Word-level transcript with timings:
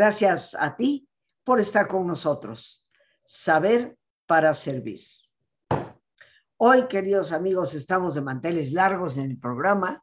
Gracias 0.00 0.56
a 0.58 0.74
ti 0.76 1.06
por 1.44 1.60
estar 1.60 1.86
con 1.86 2.06
nosotros. 2.06 2.82
Saber 3.22 3.98
para 4.24 4.54
servir. 4.54 4.98
Hoy, 6.56 6.88
queridos 6.88 7.32
amigos, 7.32 7.74
estamos 7.74 8.14
de 8.14 8.22
manteles 8.22 8.72
largos 8.72 9.18
en 9.18 9.30
el 9.30 9.38
programa 9.38 10.02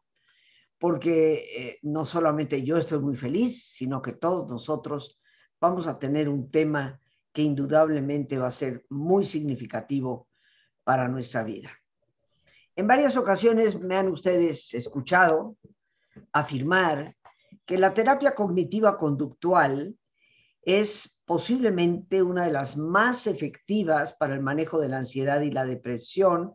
porque 0.77 1.33
eh, 1.33 1.79
no 1.81 2.05
solamente 2.05 2.61
yo 2.61 2.77
estoy 2.77 2.99
muy 2.99 3.15
feliz, 3.15 3.71
sino 3.71 3.99
que 3.99 4.11
todos 4.11 4.47
nosotros 4.47 5.19
vamos 5.59 5.87
a 5.87 5.97
tener 5.97 6.29
un 6.29 6.51
tema 6.51 7.01
que 7.33 7.41
indudablemente 7.41 8.37
va 8.37 8.49
a 8.49 8.51
ser 8.51 8.85
muy 8.91 9.25
significativo 9.25 10.27
para 10.83 11.07
nuestra 11.07 11.41
vida. 11.41 11.71
En 12.75 12.85
varias 12.85 13.17
ocasiones 13.17 13.79
me 13.79 13.97
han 13.97 14.09
ustedes 14.09 14.75
escuchado 14.75 15.57
afirmar 16.33 17.16
que 17.67 17.77
la 17.77 17.93
terapia 17.93 18.33
cognitiva 18.33 18.97
conductual 18.97 19.95
es 20.61 21.19
posiblemente 21.25 22.23
una 22.23 22.45
de 22.45 22.53
las 22.53 22.77
más 22.77 23.27
efectivas 23.27 24.13
para 24.13 24.33
el 24.33 24.41
manejo 24.41 24.79
de 24.79 24.87
la 24.87 24.99
ansiedad 24.99 25.41
y 25.41 25.51
la 25.51 25.65
depresión, 25.65 26.53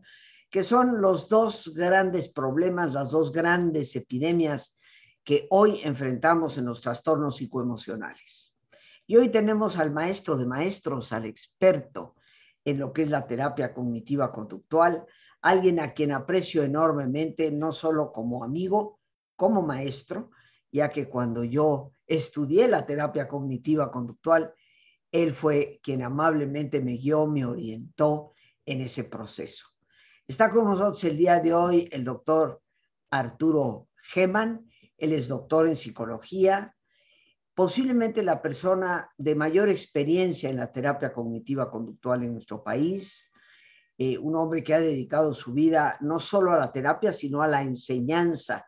que 0.51 0.63
son 0.63 1.03
los 1.03 1.29
dos 1.29 1.73
grandes 1.75 2.33
problemas, 2.33 2.95
las 2.95 3.11
dos 3.11 3.31
grandes 3.31 3.95
epidemias 3.95 4.79
que 5.23 5.47
hoy 5.51 5.81
enfrentamos 5.85 6.57
en 6.57 6.65
los 6.65 6.81
trastornos 6.81 7.37
psicoemocionales. 7.37 8.55
Y 9.07 9.17
hoy 9.17 9.29
tenemos 9.29 9.77
al 9.79 9.91
maestro 9.91 10.39
de 10.39 10.47
maestros, 10.47 11.13
al 11.13 11.27
experto 11.27 12.15
en 12.65 12.79
lo 12.79 12.95
que 12.95 13.03
es 13.03 13.11
la 13.11 13.27
terapia 13.27 13.75
cognitiva 13.75 14.33
conductual, 14.33 15.05
alguien 15.43 15.79
a 15.79 15.93
quien 15.93 16.13
aprecio 16.13 16.63
enormemente, 16.63 17.51
no 17.51 17.71
solo 17.71 18.13
como 18.13 18.45
amigo, 18.45 18.99
como 19.37 19.61
maestro, 19.61 20.31
ya 20.73 20.89
que 20.89 21.09
cuando 21.09 21.45
yo 21.45 21.93
estudié 22.07 22.67
la 22.67 22.85
terapia 22.87 23.29
cognitiva 23.29 23.93
conductual, 23.93 24.55
él 25.13 25.33
fue 25.35 25.79
quien 25.83 26.03
amablemente 26.03 26.81
me 26.81 26.97
guió, 26.97 27.27
me 27.27 27.45
orientó 27.45 28.33
en 28.65 28.81
ese 28.81 29.05
proceso. 29.05 29.67
Está 30.27 30.49
con 30.49 30.65
nosotros 30.65 31.05
el 31.05 31.19
día 31.19 31.39
de 31.41 31.53
hoy 31.53 31.89
el 31.93 32.05
doctor 32.05 32.63
Arturo 33.11 33.89
Geman. 33.97 34.67
Él 34.97 35.13
es 35.13 35.29
doctor 35.29 35.69
en 35.69 35.77
psicología, 35.77 36.75
posiblemente 37.55 38.23
la 38.23 38.41
persona 38.41 39.11
de 39.19 39.35
mayor 39.35 39.69
experiencia 39.69 40.49
en 40.49 40.57
la 40.57 40.73
terapia 40.73 41.13
cognitiva 41.13 41.71
conductual 41.71 42.23
en 42.23 42.33
nuestro 42.33 42.63
país, 42.63 43.31
eh, 43.99 44.17
un 44.17 44.37
hombre 44.37 44.63
que 44.63 44.75
ha 44.75 44.81
dedicado 44.81 45.35
su 45.35 45.53
vida 45.53 45.99
no 46.01 46.19
solo 46.19 46.53
a 46.53 46.59
la 46.59 46.73
terapia, 46.73 47.13
sino 47.13 47.43
a 47.43 47.49
la 47.49 47.61
enseñanza 47.61 48.65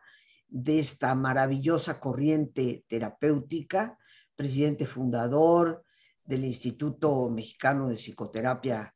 de 0.47 0.79
esta 0.79 1.13
maravillosa 1.15 1.99
corriente 1.99 2.85
terapéutica, 2.87 3.97
presidente 4.35 4.85
fundador 4.85 5.83
del 6.23 6.45
Instituto 6.45 7.29
Mexicano 7.29 7.87
de 7.87 7.95
Psicoterapia 7.95 8.93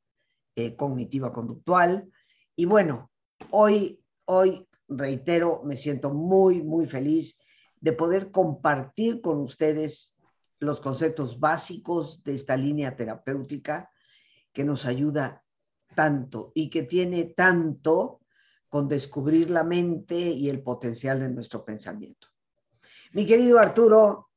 eh, 0.55 0.75
Cognitiva 0.75 1.31
Conductual. 1.31 2.11
Y 2.55 2.66
bueno, 2.66 3.11
hoy, 3.52 4.02
hoy, 4.25 4.67
reitero, 4.88 5.61
me 5.64 5.75
siento 5.75 6.14
muy, 6.14 6.61
muy 6.61 6.88
feliz 6.88 7.38
de 7.80 7.94
poder 7.94 8.31
compartir 8.31 9.22
con 9.22 9.39
ustedes 9.39 10.16
los 10.59 10.81
conceptos 10.81 11.39
básicos 11.39 12.23
de 12.23 12.33
esta 12.33 12.58
línea 12.58 12.95
terapéutica 12.95 13.89
que 14.52 14.64
nos 14.64 14.86
ayuda 14.86 15.43
tanto 15.95 16.52
y 16.54 16.70
que 16.70 16.83
tiene 16.83 17.26
tanto 17.26 18.18
con 18.69 18.87
descubrir 18.87 19.49
la 19.49 19.63
mente 19.63 20.15
y 20.15 20.49
el 20.49 20.61
potencial 20.61 21.19
de 21.19 21.30
nuestro 21.30 21.65
pensamiento. 21.65 22.27
Mi 23.11 23.25
querido 23.25 23.59
Arturo, 23.59 24.30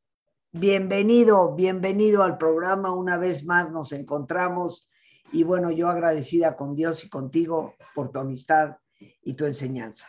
bienvenido, 0.51 1.55
bienvenido 1.55 2.23
al 2.23 2.39
programa. 2.39 2.91
Una 2.91 3.19
vez 3.19 3.45
más 3.45 3.71
nos 3.71 3.93
encontramos 3.93 4.89
y 5.33 5.45
bueno, 5.45 5.71
yo 5.71 5.89
agradecida 5.89 6.57
con 6.57 6.75
Dios 6.75 7.05
y 7.05 7.11
contigo 7.11 7.75
por 7.95 8.11
tu 8.11 8.19
amistad 8.19 8.77
y 9.23 9.35
tu 9.35 9.45
enseñanza. 9.45 10.07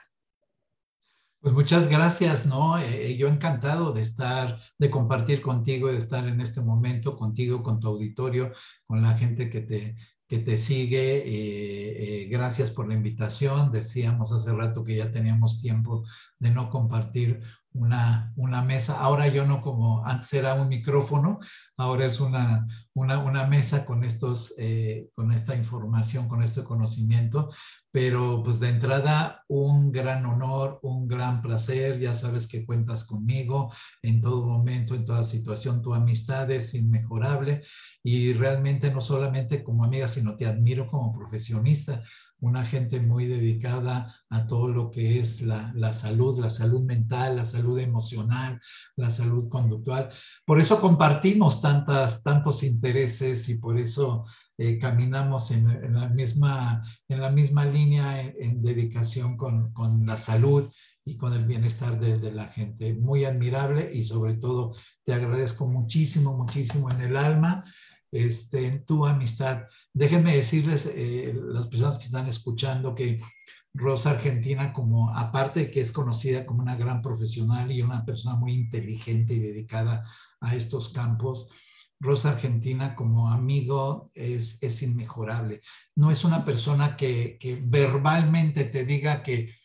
Pues 1.44 1.54
muchas 1.54 1.90
gracias, 1.90 2.46
¿no? 2.46 2.78
Eh, 2.78 3.18
yo 3.18 3.28
encantado 3.28 3.92
de 3.92 4.02
estar, 4.02 4.58
de 4.78 4.90
compartir 4.90 5.42
contigo, 5.42 5.92
de 5.92 5.98
estar 5.98 6.26
en 6.26 6.40
este 6.40 6.62
momento 6.62 7.18
contigo, 7.18 7.62
con 7.62 7.82
tu 7.82 7.90
auditorio, 7.90 8.50
con 8.88 9.02
la 9.02 9.14
gente 9.18 9.50
que 9.50 9.60
te, 9.60 9.98
que 10.28 10.40
te 10.40 10.58
sigue. 10.58 11.18
Eh, 11.18 12.24
eh, 12.24 12.28
gracias 12.30 12.72
por 12.72 12.88
la 12.88 12.96
invitación. 12.96 13.72
Decíamos 13.72 14.32
hace 14.32 14.54
rato 14.54 14.84
que 14.84 14.96
ya 14.96 15.12
teníamos 15.12 15.62
tiempo 15.62 16.04
de 16.40 16.52
no 16.52 16.70
compartir 16.70 17.42
una, 17.74 18.32
una 18.36 18.62
mesa. 18.62 19.00
Ahora 19.00 19.28
yo 19.28 19.46
no 19.46 19.62
como 19.62 20.06
antes 20.06 20.34
era 20.34 20.54
un 20.54 20.68
micrófono, 20.68 21.40
ahora 21.78 22.06
es 22.06 22.20
una, 22.20 22.68
una, 22.94 23.20
una 23.20 23.46
mesa 23.46 23.86
con, 23.86 24.04
estos, 24.04 24.54
eh, 24.58 25.10
con 25.16 25.32
esta 25.32 25.56
información, 25.56 26.28
con 26.28 26.44
este 26.44 26.64
conocimiento. 26.64 27.50
Pero 27.92 28.42
pues 28.44 28.60
de 28.60 28.70
entrada 28.70 29.44
un 29.48 29.92
gran 29.92 30.26
honor, 30.26 30.80
un 30.82 31.08
gran 31.08 31.42
placer. 31.42 32.00
Ya 32.00 32.16
sabes 32.16 32.48
que 32.48 32.66
cuentas 32.66 33.04
conmigo 33.04 33.72
en 34.02 34.20
todo 34.20 34.48
momento, 34.48 34.96
en 34.96 35.06
toda 35.06 35.24
situación. 35.24 35.82
Tu 35.82 35.94
amistad 35.94 36.50
es 36.50 36.74
inmejorable 36.74 37.62
y 38.04 38.34
realmente 38.34 38.92
no 38.92 39.02
solamente 39.02 39.64
como 39.64 39.84
amiga, 39.84 40.08
sino 40.08 40.36
te 40.36 40.48
admiro 40.48 40.88
como 40.88 41.14
profesionista 41.14 42.02
una 42.44 42.66
gente 42.66 43.00
muy 43.00 43.26
dedicada 43.26 44.14
a 44.30 44.48
todo 44.48 44.68
lo 44.68 44.92
que 44.92 45.20
es 45.20 45.42
la, 45.42 45.94
salud, 45.94 46.38
la 46.40 46.50
salud 46.50 46.82
mental, 46.82 47.38
la 47.38 47.46
salud 47.46 47.80
emocional, 47.80 48.60
la 48.98 49.10
salud 49.10 49.48
conductual. 49.48 50.10
Por 50.46 50.60
eso 50.60 50.82
compartimos 50.82 51.62
tantas, 51.62 52.22
tantos 52.22 52.64
intereses 52.64 53.48
y 53.48 53.56
por 53.56 53.80
eso 53.80 54.26
eh, 54.58 54.78
caminamos 54.78 55.52
en, 55.52 55.94
la 55.94 56.10
misma, 56.10 56.82
en 57.08 57.22
la 57.22 57.32
misma 57.32 57.64
línea 57.66 58.22
en, 58.22 58.62
dedicación 58.62 59.38
con, 59.38 59.72
la 60.06 60.18
salud 60.18 60.70
y 61.06 61.16
con 61.16 61.34
el 61.34 61.46
bienestar 61.46 61.98
de, 61.98 62.30
la 62.34 62.48
gente. 62.48 62.94
Muy 62.94 63.24
admirable 63.24 63.90
y 63.94 64.04
sobre 64.04 64.34
todo 64.34 64.76
te 65.06 65.14
agradezco 65.14 65.66
muchísimo, 65.66 66.36
muchísimo 66.36 66.92
en 66.92 67.02
el 67.02 67.16
alma 67.16 67.64
este, 68.14 68.68
en 68.68 68.86
tu 68.86 69.06
amistad. 69.08 69.64
Déjenme 69.92 70.36
decirles, 70.36 70.86
eh, 70.86 71.36
las 71.36 71.68
personas 71.68 71.98
que 71.98 72.06
están 72.06 72.28
escuchando, 72.28 72.94
que 72.94 73.20
Rosa 73.74 74.12
Argentina, 74.12 74.72
como 74.72 75.10
aparte 75.18 75.62
de 75.62 75.72
que 75.72 75.82
es 75.82 75.92
conocida 75.92 76.46
como 76.46 76.62
una 76.62 76.76
gran 76.76 77.02
profesional 77.02 77.72
y 77.72 77.82
una 77.82 78.06
persona 78.06 78.36
muy 78.36 78.54
inteligente 78.54 79.34
y 79.34 79.40
dedicada 79.40 80.06
a 80.40 80.56
estos 80.56 80.90
campos, 80.90 81.50
Rosa 82.00 82.32
Argentina 82.32 82.96
como 82.96 83.32
amigo 83.32 84.12
es, 84.14 84.62
es 84.62 84.84
inmejorable. 84.84 85.62
No 85.96 86.12
es 86.12 86.24
una 86.24 86.46
persona 86.46 86.96
que, 86.96 87.40
verbalmente 87.66 88.66
te 88.66 88.86
diga 88.86 89.24
que 89.24 89.56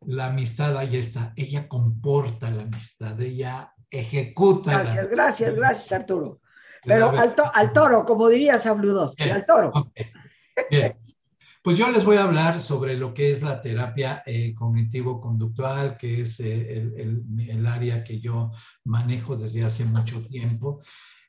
la 0.00 0.26
amistad 0.26 0.76
ahí 0.76 0.96
está. 0.96 1.32
Ella 1.36 1.68
comporta 1.68 2.50
la 2.50 2.64
amistad, 2.64 3.20
ella 3.20 3.72
ejecuta. 3.90 4.72
Gracias, 4.72 5.08
gracias, 5.08 5.54
gracias 5.54 5.92
Arturo. 5.92 6.41
Pero 6.84 7.10
al, 7.10 7.72
toro, 7.72 8.04
como 8.04 8.28
diría 8.28 8.58
Sabludowski, 8.58 9.30
al 9.30 9.46
toro. 9.46 9.72
Bien. 10.70 10.96
Pues 11.62 11.78
yo 11.78 11.88
les 11.88 12.04
voy 12.04 12.16
a 12.16 12.24
hablar 12.24 12.60
sobre 12.60 12.96
lo 12.96 13.14
que 13.14 13.30
es 13.30 13.40
la 13.40 13.60
terapia 13.60 14.24
eh, 14.26 14.52
cognitivo-conductual, 14.52 15.96
que 15.96 16.22
es 16.22 16.40
eh, 16.40 16.72
el, 16.76 17.22
el, 17.38 17.66
área 17.68 18.02
que 18.02 18.18
yo 18.18 18.50
manejo 18.82 19.36
desde 19.36 19.62
hace 19.62 19.84
mucho 19.84 20.20
tiempo. 20.22 20.80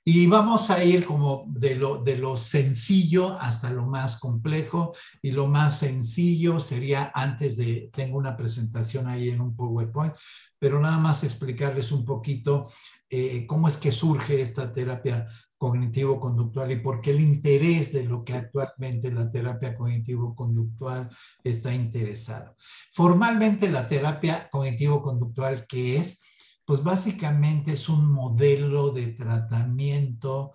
Y 0.05 0.27
vamos 0.27 0.69
a 0.69 0.83
ir 0.83 1.05
como 1.05 1.45
de 1.47 1.75
lo, 1.75 2.03
de 2.03 2.17
lo 2.17 2.35
sencillo 2.35 3.39
hasta 3.39 3.69
lo 3.69 3.85
más 3.85 4.19
complejo. 4.19 4.94
Y 5.21 5.31
lo 5.31 5.47
más 5.47 5.79
sencillo 5.79 6.59
sería 6.59 7.11
antes 7.13 7.55
de, 7.55 7.89
tengo 7.94 8.17
una 8.17 8.35
presentación 8.35 9.07
ahí 9.07 9.29
en 9.29 9.39
un 9.39 9.55
PowerPoint, 9.55 10.13
pero 10.59 10.79
nada 10.79 10.97
más 10.97 11.23
explicarles 11.23 11.91
un 11.91 12.03
poquito 12.03 12.69
eh, 13.09 13.45
cómo 13.47 13.67
es 13.67 13.77
que 13.77 13.91
surge 13.91 14.41
esta 14.41 14.73
terapia 14.73 15.27
cognitivo-conductual 15.63 16.73
y 16.73 16.81
por 16.81 17.00
qué 17.00 17.11
el 17.11 17.21
interés 17.21 17.94
de 17.94 18.03
lo 18.03 18.25
que 18.25 18.33
actualmente 18.33 19.09
la 19.09 19.31
terapia 19.31 19.73
cognitivo-conductual 19.77 21.09
está 21.41 21.73
interesada. 21.73 22.53
Formalmente 22.91 23.69
la 23.69 23.88
terapia 23.88 24.50
cognitivo-conductual, 24.51 25.65
¿qué 25.65 25.95
es? 25.95 26.21
Pues 26.65 26.83
básicamente 26.83 27.74
es 27.74 27.89
un 27.89 28.12
modelo 28.12 28.92
de 28.92 29.07
tratamiento 29.07 30.54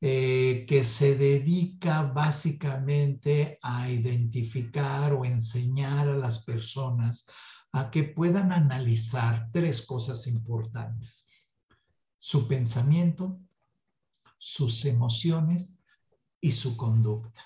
eh, 0.00 0.64
que 0.68 0.82
se 0.82 1.16
dedica 1.16 2.02
básicamente 2.02 3.58
a 3.62 3.88
identificar 3.88 5.12
o 5.12 5.24
enseñar 5.24 6.08
a 6.08 6.16
las 6.16 6.44
personas 6.44 7.26
a 7.72 7.90
que 7.90 8.04
puedan 8.04 8.52
analizar 8.52 9.48
tres 9.52 9.82
cosas 9.82 10.26
importantes. 10.26 11.26
Su 12.18 12.46
pensamiento, 12.46 13.40
sus 14.36 14.84
emociones 14.84 15.78
y 16.40 16.50
su 16.50 16.76
conducta. 16.76 17.40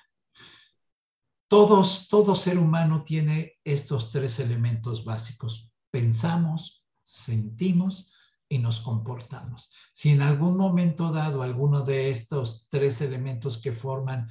Todos, 1.48 2.08
todo 2.08 2.34
ser 2.34 2.58
humano 2.58 3.04
tiene 3.04 3.60
estos 3.62 4.10
tres 4.10 4.40
elementos 4.40 5.04
básicos. 5.04 5.70
Pensamos, 5.90 6.85
sentimos 7.06 8.10
y 8.48 8.58
nos 8.58 8.80
comportamos. 8.80 9.72
Si 9.92 10.10
en 10.10 10.22
algún 10.22 10.56
momento 10.56 11.12
dado 11.12 11.42
alguno 11.42 11.82
de 11.82 12.10
estos 12.10 12.66
tres 12.68 13.00
elementos 13.00 13.58
que 13.58 13.72
forman 13.72 14.28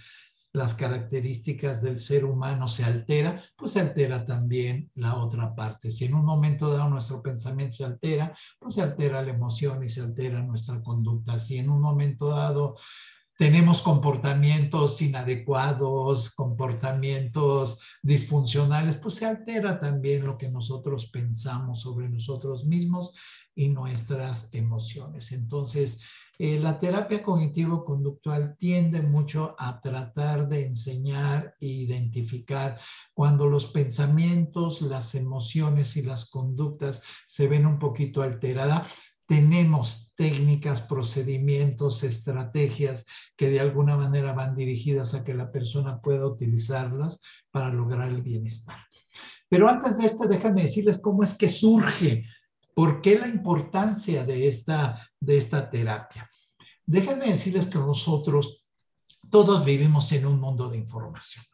las 0.54 0.74
características 0.74 1.82
del 1.82 2.00
ser 2.00 2.24
humano 2.24 2.68
se 2.68 2.86
altera, 2.86 3.42
pues 3.58 3.72
se 3.72 3.82
altera 3.82 4.26
también 4.26 4.90
la 4.96 5.16
otra 5.16 5.54
parte. 5.54 5.92
Si 5.92 6.06
en 6.06 6.16
un 6.16 6.26
momento 6.26 6.72
dado 6.72 6.90
nuestro 6.90 7.22
pensamiento 7.22 7.76
se 7.76 7.86
altera, 7.86 8.34
pues 8.58 8.76
se 8.76 8.82
altera 8.82 9.22
la 9.22 9.32
emoción 9.32 9.84
y 9.84 9.90
se 9.90 10.02
altera 10.02 10.42
nuestra 10.42 10.82
conducta. 10.82 11.40
Si 11.40 11.58
en 11.58 11.70
un 11.70 11.82
momento 11.82 12.30
dado 12.30 12.78
tenemos 13.38 13.82
comportamientos 13.82 15.02
inadecuados, 15.02 16.34
comportamientos 16.34 17.80
disfuncionales, 18.02 18.96
pues 18.96 19.16
se 19.16 19.26
altera 19.26 19.80
también 19.80 20.26
lo 20.26 20.38
que 20.38 20.50
nosotros 20.50 21.08
pensamos 21.08 21.82
sobre 21.82 22.08
nosotros 22.08 22.66
mismos 22.66 23.14
y 23.54 23.70
nuestras 23.70 24.54
emociones. 24.54 25.32
Entonces, 25.32 26.02
eh, 26.38 26.60
la 26.60 26.80
terapia 26.80 27.24
cognitivo-conductual 27.24 28.58
tiende 28.58 29.02
mucho 29.02 29.56
a 29.58 29.80
tratar 29.80 30.50
de 30.50 30.66
enseñar 30.66 31.56
e 31.62 31.68
identificar 31.68 32.78
cuando 33.14 33.48
los 33.48 33.66
pensamientos, 33.66 34.82
las 34.82 35.16
emociones 35.16 35.96
y 35.96 36.02
las 36.02 36.30
conductas 36.30 37.04
se 37.26 37.48
ven 37.48 37.66
un 37.66 37.80
poquito 37.80 38.22
alteradas. 38.22 38.88
Tenemos 39.28 40.12
técnicas, 40.16 40.82
procedimientos, 40.82 42.04
estrategias 42.04 43.06
que 43.36 43.50
de 43.50 43.60
alguna 43.60 43.98
manera 43.98 44.34
van 44.34 44.56
dirigidas 44.56 45.14
a 45.14 45.24
que 45.24 45.34
la 45.34 45.52
persona 45.52 46.00
pueda 46.00 46.28
utilizarlas 46.28 47.22
para 47.52 47.70
lograr 47.70 48.10
el 48.10 48.22
bienestar. 48.22 48.78
Pero 49.50 49.68
antes 49.68 49.98
de 49.98 50.06
esto, 50.06 50.28
déjame 50.28 50.64
decirles 50.64 51.00
cómo 51.00 51.24
es 51.24 51.34
que 51.34 51.50
surge 51.50 52.26
¿Por 52.76 53.02
qué 53.02 53.18
la 53.18 53.30
importancia 53.30 54.26
de 54.26 54.50
esta, 54.50 55.10
de 55.18 55.38
esta 55.38 55.70
terapia? 55.70 56.30
Déjenme 56.86 57.28
decirles 57.28 57.68
que 57.68 57.78
nosotros 57.80 58.66
todos 59.32 59.64
vivimos 59.64 60.12
en 60.12 60.26
un 60.26 60.42
mundo 60.42 60.70
de 60.70 60.78
información. 60.78 61.46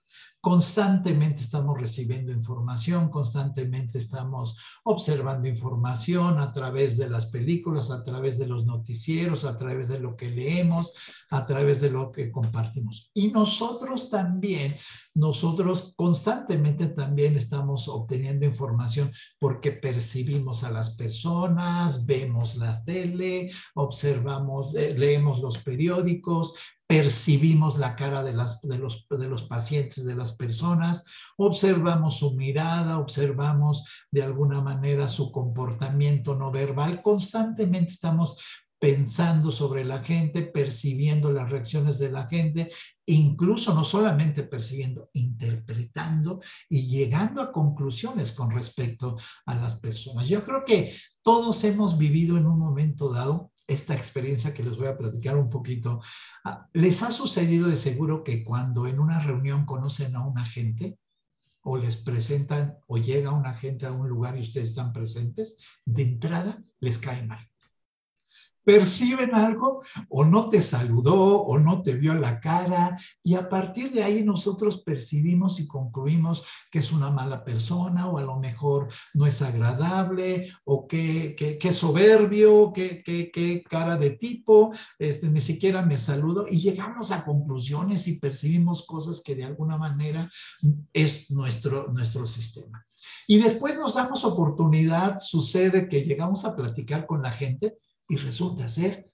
Constantemente 0.41 1.41
estamos 1.41 1.79
recibiendo 1.79 2.31
información, 2.31 3.11
constantemente 3.11 3.99
estamos 3.99 4.57
observando 4.83 5.47
información 5.47 6.39
a 6.39 6.51
través 6.51 6.97
de 6.97 7.07
las 7.07 7.27
películas, 7.27 7.91
a 7.91 8.03
través 8.03 8.39
de 8.39 8.47
los 8.47 8.65
noticieros, 8.65 9.45
a 9.45 9.55
través 9.55 9.89
de 9.89 9.99
lo 9.99 10.15
que 10.15 10.31
leemos, 10.31 10.93
a 11.29 11.45
través 11.45 11.79
de 11.79 11.91
lo 11.91 12.11
que 12.11 12.31
compartimos. 12.31 13.11
Y 13.13 13.27
nosotros 13.27 14.09
también, 14.09 14.75
nosotros 15.13 15.93
constantemente 15.95 16.87
también 16.87 17.35
estamos 17.35 17.87
obteniendo 17.87 18.43
información 18.43 19.11
porque 19.37 19.71
percibimos 19.71 20.63
a 20.63 20.71
las 20.71 20.95
personas, 20.95 22.07
vemos 22.07 22.55
la 22.55 22.83
tele, 22.83 23.51
observamos, 23.75 24.73
eh, 24.73 24.95
leemos 24.97 25.39
los 25.39 25.59
periódicos, 25.59 26.55
percibimos 26.91 27.77
la 27.77 27.95
cara 27.95 28.21
de, 28.21 28.33
los, 28.33 28.59
de 28.61 29.27
los 29.29 29.43
pacientes, 29.43 30.03
de 30.03 30.13
las 30.13 30.33
personas, 30.33 31.05
observamos 31.37 32.17
su 32.17 32.35
mirada, 32.35 32.99
observamos 32.99 33.85
de 34.11 34.23
alguna 34.23 34.59
manera 34.59 35.07
su 35.07 35.31
comportamiento 35.31 36.35
no 36.35 36.51
verbal, 36.51 37.01
constantemente 37.01 37.93
estamos 37.93 38.43
pensando 38.77 39.53
sobre 39.53 39.85
la 39.85 40.03
gente, 40.03 40.41
percibiendo 40.41 41.31
las 41.31 41.49
reacciones 41.49 41.97
de 41.97 42.11
la 42.11 42.27
gente, 42.27 42.67
incluso 43.05 43.73
no 43.73 43.85
solamente 43.85 44.43
percibiendo, 44.43 45.11
interpretando 45.13 46.41
y 46.67 46.87
llegando 46.87 47.41
a 47.41 47.53
conclusiones 47.53 48.33
con 48.33 48.51
respecto 48.51 49.15
a 49.45 49.55
las 49.55 49.79
personas. 49.79 50.27
Yo 50.27 50.43
creo 50.43 50.65
que 50.65 50.93
todos 51.21 51.63
hemos 51.63 51.97
vivido 51.97 52.35
en 52.35 52.47
un 52.47 52.59
momento 52.59 53.13
dado 53.13 53.50
esta 53.67 53.93
experiencia 53.93 54.53
que 54.53 54.63
les 54.63 54.77
voy 54.77 54.87
a 54.87 54.97
platicar 54.97 55.37
un 55.37 55.49
poquito. 55.49 56.01
Ah, 56.43 56.67
¿Les 56.73 57.01
ha 57.03 57.11
sucedido 57.11 57.67
de 57.67 57.77
seguro 57.77 58.23
que 58.23 58.43
cuando 58.43 58.87
en 58.87 58.99
una 58.99 59.19
reunión 59.19 59.65
conocen 59.65 60.15
a 60.15 60.25
una 60.25 60.45
gente 60.45 60.97
o 61.63 61.77
les 61.77 61.97
presentan 61.97 62.77
o 62.87 62.97
llega 62.97 63.31
una 63.31 63.53
gente 63.53 63.85
a 63.85 63.91
un 63.91 64.09
lugar 64.09 64.37
y 64.37 64.41
ustedes 64.41 64.69
están 64.69 64.93
presentes, 64.93 65.57
de 65.85 66.03
entrada 66.03 66.63
les 66.79 66.97
cae 66.97 67.25
mal? 67.25 67.50
Perciben 68.63 69.33
algo 69.35 69.83
o 70.09 70.23
no 70.23 70.47
te 70.47 70.61
saludó 70.61 71.41
o 71.41 71.57
no 71.57 71.81
te 71.81 71.93
vio 71.93 72.13
la 72.13 72.39
cara 72.39 72.97
y 73.23 73.35
a 73.35 73.49
partir 73.49 73.91
de 73.91 74.03
ahí 74.03 74.23
nosotros 74.23 74.81
percibimos 74.83 75.59
y 75.59 75.67
concluimos 75.67 76.43
que 76.71 76.79
es 76.79 76.91
una 76.91 77.09
mala 77.09 77.43
persona 77.43 78.07
o 78.07 78.17
a 78.17 78.23
lo 78.23 78.37
mejor 78.37 78.87
no 79.13 79.25
es 79.25 79.41
agradable 79.41 80.51
o 80.63 80.87
que, 80.87 81.35
que, 81.35 81.71
soberbio, 81.71 82.71
que, 82.73 83.03
que, 83.03 83.63
cara 83.67 83.97
de 83.97 84.11
tipo, 84.11 84.73
este, 84.99 85.29
ni 85.29 85.41
siquiera 85.41 85.81
me 85.81 85.97
saludo 85.97 86.45
y 86.49 86.59
llegamos 86.59 87.11
a 87.11 87.23
conclusiones 87.23 88.07
y 88.07 88.19
percibimos 88.19 88.85
cosas 88.85 89.21
que 89.21 89.35
de 89.35 89.45
alguna 89.45 89.77
manera 89.77 90.29
es 90.93 91.31
nuestro, 91.31 91.87
nuestro 91.91 92.27
sistema. 92.27 92.85
Y 93.27 93.39
después 93.39 93.75
nos 93.77 93.95
damos 93.95 94.23
oportunidad, 94.25 95.19
sucede 95.19 95.87
que 95.87 96.03
llegamos 96.03 96.45
a 96.45 96.55
platicar 96.55 97.05
con 97.05 97.21
la 97.21 97.31
gente 97.31 97.77
y 98.11 98.17
resulta 98.17 98.67
ser 98.67 99.05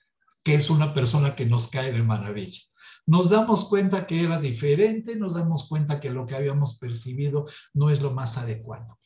que 0.44 0.56
es 0.56 0.72
una 0.72 0.92
persona 0.92 1.36
que 1.36 1.46
nos 1.46 1.68
cae 1.68 1.94
de 1.94 2.02
maravilla. 2.02 2.62
Nos 3.06 3.30
damos 3.30 3.66
cuenta 3.66 4.08
que 4.08 4.24
era 4.24 4.40
diferente, 4.40 5.16
nos 5.16 5.36
damos 5.36 5.68
cuenta 5.68 6.00
que 6.00 6.10
lo 6.10 6.26
que 6.26 6.36
habíamos 6.36 6.80
percibido 6.80 7.46
no 7.76 7.92
es 7.92 8.02
lo 8.02 8.12
más 8.12 8.40
adecuado. 8.40 8.98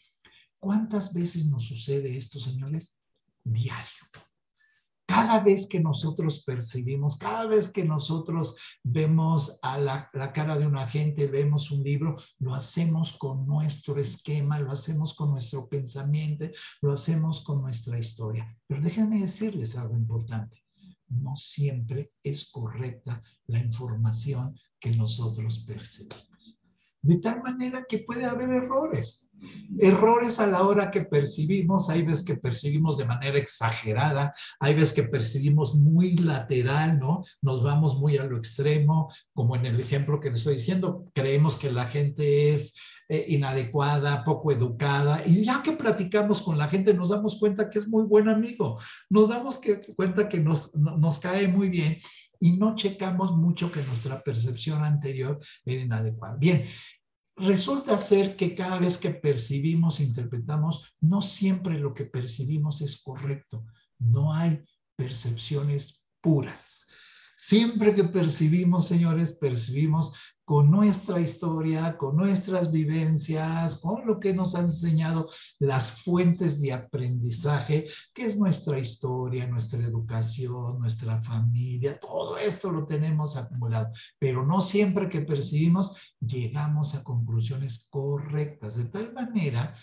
¿Cuántas 0.59 1.13
veces 1.13 1.47
nos 1.47 1.67
sucede 1.67 2.15
esto, 2.15 2.39
señores? 2.39 3.01
Diario. 3.43 4.05
Cada 5.11 5.39
vez 5.43 5.67
que 5.67 5.81
nosotros 5.81 6.43
percibimos, 6.45 7.17
cada 7.17 7.45
vez 7.45 7.69
que 7.69 7.83
nosotros 7.83 8.55
vemos 8.81 9.59
a 9.61 9.77
la, 9.77 10.09
cara 10.33 10.57
de 10.57 10.65
una 10.65 10.87
gente, 10.87 11.27
vemos 11.27 11.69
un 11.69 11.83
libro, 11.83 12.15
lo 12.39 12.55
hacemos 12.55 13.11
con 13.13 13.45
nuestro 13.45 13.99
esquema, 13.99 14.57
lo 14.59 14.71
hacemos 14.71 15.13
con 15.13 15.31
nuestro 15.31 15.67
pensamiento, 15.67 16.45
lo 16.81 16.93
hacemos 16.93 17.43
con 17.43 17.61
nuestra 17.61 17.99
historia. 17.99 18.57
Pero 18.65 18.81
déjenme 18.81 19.19
decirles 19.19 19.77
algo 19.77 19.97
importante. 19.97 20.63
No 21.09 21.35
siempre 21.35 22.13
es 22.23 22.49
correcta 22.49 23.21
la 23.47 23.59
información 23.59 24.57
que 24.79 24.91
nosotros 24.91 25.65
percibimos. 25.67 26.61
De 27.01 27.17
tal 27.17 27.43
manera 27.43 27.83
que 27.87 27.99
puede 27.99 28.23
haber 28.23 28.49
errores. 28.51 29.27
Errores 29.79 30.39
a 30.39 30.47
la 30.47 30.63
hora 30.63 30.91
que 30.91 31.01
percibimos, 31.01 31.89
hay 31.89 32.01
veces 32.03 32.23
que 32.23 32.35
percibimos 32.35 32.97
de 32.97 33.05
manera 33.05 33.37
exagerada, 33.37 34.33
hay 34.59 34.73
veces 34.73 34.93
que 34.93 35.03
percibimos 35.03 35.75
muy 35.75 36.15
lateral, 36.17 36.99
¿no? 36.99 37.21
Nos 37.41 37.63
vamos 37.63 37.97
muy 37.97 38.17
a 38.17 38.25
lo 38.25 38.37
extremo, 38.37 39.11
como 39.33 39.55
en 39.55 39.65
el 39.65 39.79
ejemplo 39.79 40.19
que 40.19 40.29
les 40.29 40.39
estoy 40.39 40.55
diciendo, 40.55 41.05
creemos 41.13 41.55
que 41.55 41.71
la 41.71 41.85
gente 41.85 42.53
es 42.53 42.75
eh, 43.09 43.25
inadecuada, 43.29 44.23
poco 44.23 44.51
educada, 44.51 45.21
y 45.25 45.43
ya 45.43 45.61
que 45.61 45.73
platicamos 45.73 46.41
con 46.41 46.57
la 46.57 46.67
gente 46.67 46.93
nos 46.93 47.09
damos 47.09 47.37
cuenta 47.37 47.67
que 47.67 47.79
es 47.79 47.87
muy 47.87 48.03
buen 48.03 48.29
amigo, 48.29 48.79
nos 49.09 49.29
damos 49.29 49.59
cuenta 49.95 50.29
que 50.29 50.39
nos, 50.39 50.73
nos 50.75 51.19
cae 51.19 51.47
muy 51.47 51.69
bien 51.69 51.97
y 52.39 52.53
no 52.53 52.75
checamos 52.75 53.35
mucho 53.37 53.71
que 53.71 53.83
nuestra 53.83 54.21
percepción 54.23 54.83
anterior 54.83 55.37
era 55.63 55.81
inadecuada. 55.81 56.35
Bien, 56.37 56.65
resulta 57.35 57.97
ser 57.97 58.35
que 58.35 58.55
cada 58.55 58.79
vez 58.79 58.97
que 58.97 59.11
percibimos, 59.11 59.99
interpretamos, 59.99 60.93
no 60.99 61.21
siempre 61.21 61.79
lo 61.79 61.93
que 61.93 62.05
percibimos 62.05 62.81
es 62.81 63.01
correcto. 63.01 63.65
No 63.99 64.33
hay 64.33 64.63
percepciones 64.95 66.05
puras. 66.21 66.87
Siempre 67.37 67.95
que 67.95 68.03
percibimos, 68.03 68.87
señores, 68.87 69.37
percibimos 69.39 70.13
con 70.51 70.69
nuestra 70.69 71.21
historia, 71.21 71.97
con 71.97 72.17
nuestras 72.17 72.73
vivencias, 72.73 73.79
con 73.79 74.05
lo 74.05 74.19
que 74.19 74.33
nos 74.33 74.53
han 74.53 74.65
enseñado 74.65 75.29
las 75.59 76.03
fuentes 76.03 76.61
de 76.61 76.73
aprendizaje, 76.73 77.85
que 78.13 78.25
es 78.25 78.37
nuestra 78.37 78.77
historia, 78.77 79.47
nuestra 79.47 79.81
educación, 79.81 80.77
nuestra 80.77 81.17
familia, 81.19 81.97
todo 81.97 82.37
esto 82.37 82.69
lo 82.69 82.85
tenemos 82.85 83.37
acumulado, 83.37 83.91
pero 84.19 84.45
no 84.45 84.59
siempre 84.59 85.07
que 85.07 85.21
percibimos 85.21 85.95
llegamos 86.19 86.95
a 86.95 87.03
conclusiones 87.05 87.87
correctas, 87.89 88.75
de 88.75 88.89
tal 88.89 89.13
manera 89.13 89.73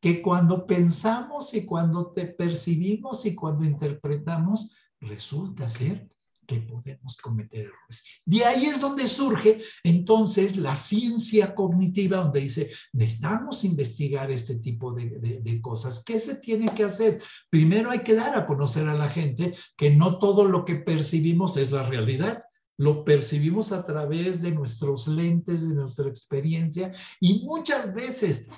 que 0.00 0.22
cuando 0.22 0.66
pensamos 0.66 1.52
y 1.52 1.66
cuando 1.66 2.12
te 2.12 2.28
percibimos 2.28 3.26
y 3.26 3.34
cuando 3.34 3.66
interpretamos, 3.66 4.74
resulta 5.00 5.68
ser 5.68 6.13
que 6.44 6.60
podemos 6.60 7.16
cometer 7.16 7.66
errores. 7.66 8.04
De 8.24 8.44
ahí 8.44 8.66
es 8.66 8.80
donde 8.80 9.06
surge 9.06 9.60
entonces 9.82 10.56
la 10.56 10.74
ciencia 10.74 11.54
cognitiva, 11.54 12.18
donde 12.18 12.40
dice, 12.40 12.70
necesitamos 12.92 13.64
investigar 13.64 14.30
este 14.30 14.56
tipo 14.56 14.92
de, 14.92 15.40
de, 15.42 15.60
cosas. 15.60 16.02
¿Qué 16.04 16.18
se 16.18 16.36
tiene 16.36 16.74
que 16.74 16.84
hacer? 16.84 17.22
Primero 17.50 17.90
hay 17.90 18.00
que 18.00 18.14
dar 18.14 18.36
a 18.36 18.46
conocer 18.46 18.88
a 18.88 18.94
la 18.94 19.08
gente 19.08 19.54
que 19.76 19.90
no 19.90 20.18
todo 20.18 20.44
lo 20.44 20.64
que 20.64 20.76
percibimos 20.76 21.56
es 21.56 21.70
la 21.70 21.88
realidad. 21.88 22.44
Lo 22.76 23.04
percibimos 23.04 23.70
a 23.70 23.86
través 23.86 24.42
de 24.42 24.50
nuestros 24.50 25.06
lentes, 25.06 25.68
de 25.68 25.74
nuestra 25.74 26.08
experiencia 26.08 26.90
y 27.20 27.44
muchas 27.44 27.94
veces 27.94 28.48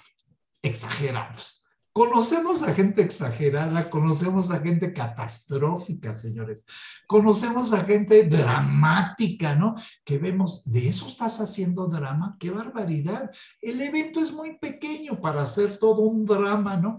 exageramos 0.63 1.66
Conocemos 1.97 2.63
a 2.63 2.75
gente 2.75 3.01
exagerada, 3.01 3.89
conocemos 3.89 4.51
a 4.51 4.61
gente 4.61 4.93
catastrófica, 4.93 6.13
señores. 6.13 6.67
Conocemos 7.07 7.73
a 7.73 7.85
gente 7.85 8.29
dramática, 8.29 9.55
¿no? 9.55 9.75
Que 10.05 10.19
vemos, 10.19 10.71
¿de 10.71 10.91
eso 10.91 11.07
estás 11.07 11.41
haciendo 11.41 11.87
drama? 11.87 12.37
¡Qué 12.39 12.51
barbaridad! 12.51 13.31
El 13.63 13.81
evento 13.81 14.21
es 14.21 14.31
muy 14.31 14.59
pequeño 14.59 15.23
para 15.23 15.41
hacer 15.41 15.79
todo 15.79 16.03
un 16.03 16.27
drama, 16.27 16.77
¿no? 16.77 16.99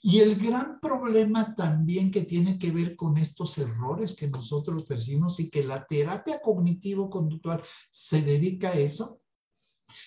Y 0.00 0.20
el 0.20 0.36
gran 0.36 0.80
problema 0.80 1.54
también 1.54 2.10
que 2.10 2.22
tiene 2.22 2.58
que 2.58 2.70
ver 2.70 2.96
con 2.96 3.18
estos 3.18 3.58
errores 3.58 4.16
que 4.16 4.28
nosotros 4.28 4.84
percibimos 4.84 5.40
y 5.40 5.50
que 5.50 5.62
la 5.62 5.84
terapia 5.84 6.40
cognitivo-conductual 6.40 7.62
se 7.90 8.22
dedica 8.22 8.70
a 8.70 8.78
eso, 8.78 9.20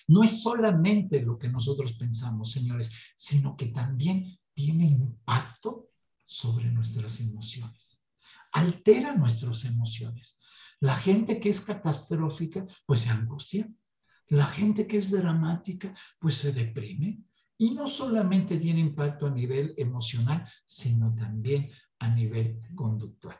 no 0.08 0.22
es 0.22 0.42
solamente 0.42 1.22
lo 1.22 1.38
que 1.38 1.48
nosotros 1.48 1.94
pensamos, 1.94 2.52
señores, 2.52 2.90
sino 3.16 3.56
que 3.56 3.66
también 3.66 4.38
tiene 4.52 4.84
impacto 4.84 5.90
sobre 6.26 6.70
nuestras 6.70 7.20
emociones. 7.20 8.02
Altera 8.52 9.14
nuestras 9.14 9.64
emociones. 9.64 10.40
La 10.80 10.96
gente 10.96 11.38
que 11.38 11.48
es 11.50 11.60
catastrófica, 11.60 12.66
pues 12.86 13.00
se 13.00 13.08
angustia. 13.08 13.68
La 14.28 14.46
gente 14.46 14.86
que 14.86 14.98
es 14.98 15.10
dramática, 15.10 15.94
pues 16.18 16.36
se 16.36 16.52
deprime. 16.52 17.22
Y 17.58 17.70
no 17.70 17.86
solamente 17.86 18.56
tiene 18.56 18.80
impacto 18.80 19.26
a 19.26 19.30
nivel 19.30 19.74
emocional, 19.76 20.48
sino 20.66 21.14
también 21.14 21.70
a 21.98 22.08
nivel 22.08 22.60
conductual. 22.74 23.38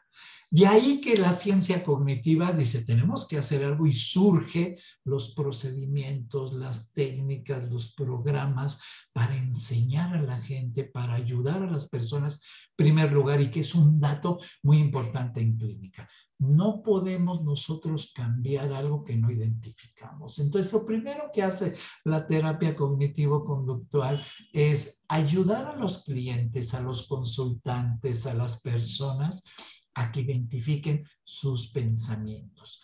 De 0.52 0.66
ahí 0.66 1.00
que 1.00 1.16
la 1.16 1.32
ciencia 1.32 1.82
cognitiva 1.82 2.52
dice, 2.52 2.84
tenemos 2.84 3.26
que 3.26 3.38
hacer 3.38 3.64
algo 3.64 3.86
y 3.86 3.92
surge 3.94 4.76
los 5.02 5.34
procedimientos, 5.34 6.52
las 6.52 6.92
técnicas, 6.92 7.72
los 7.72 7.94
programas 7.94 8.78
para 9.14 9.34
enseñar 9.34 10.14
a 10.14 10.20
la 10.20 10.42
gente, 10.42 10.84
para 10.84 11.14
ayudar 11.14 11.62
a 11.62 11.70
las 11.70 11.88
personas, 11.88 12.42
primer 12.76 13.12
lugar, 13.12 13.40
y 13.40 13.50
que 13.50 13.60
es 13.60 13.74
un 13.74 13.98
dato 13.98 14.38
muy 14.62 14.76
importante 14.76 15.40
en 15.40 15.56
clínica. 15.56 16.06
No 16.38 16.82
podemos 16.82 17.42
nosotros 17.42 18.12
cambiar 18.14 18.74
algo 18.74 19.02
que 19.04 19.16
no 19.16 19.30
identificamos. 19.30 20.38
Entonces, 20.38 20.70
lo 20.70 20.84
primero 20.84 21.30
que 21.32 21.42
hace 21.42 21.72
la 22.04 22.26
terapia 22.26 22.76
cognitivo-conductual 22.76 24.22
es 24.52 25.02
ayudar 25.08 25.64
a 25.66 25.76
los 25.76 26.04
clientes, 26.04 26.74
a 26.74 26.82
los 26.82 27.08
consultantes, 27.08 28.26
a 28.26 28.34
las 28.34 28.60
personas 28.60 29.44
a 29.94 30.10
que 30.10 30.20
identifiquen 30.20 31.04
sus 31.22 31.70
pensamientos. 31.70 32.82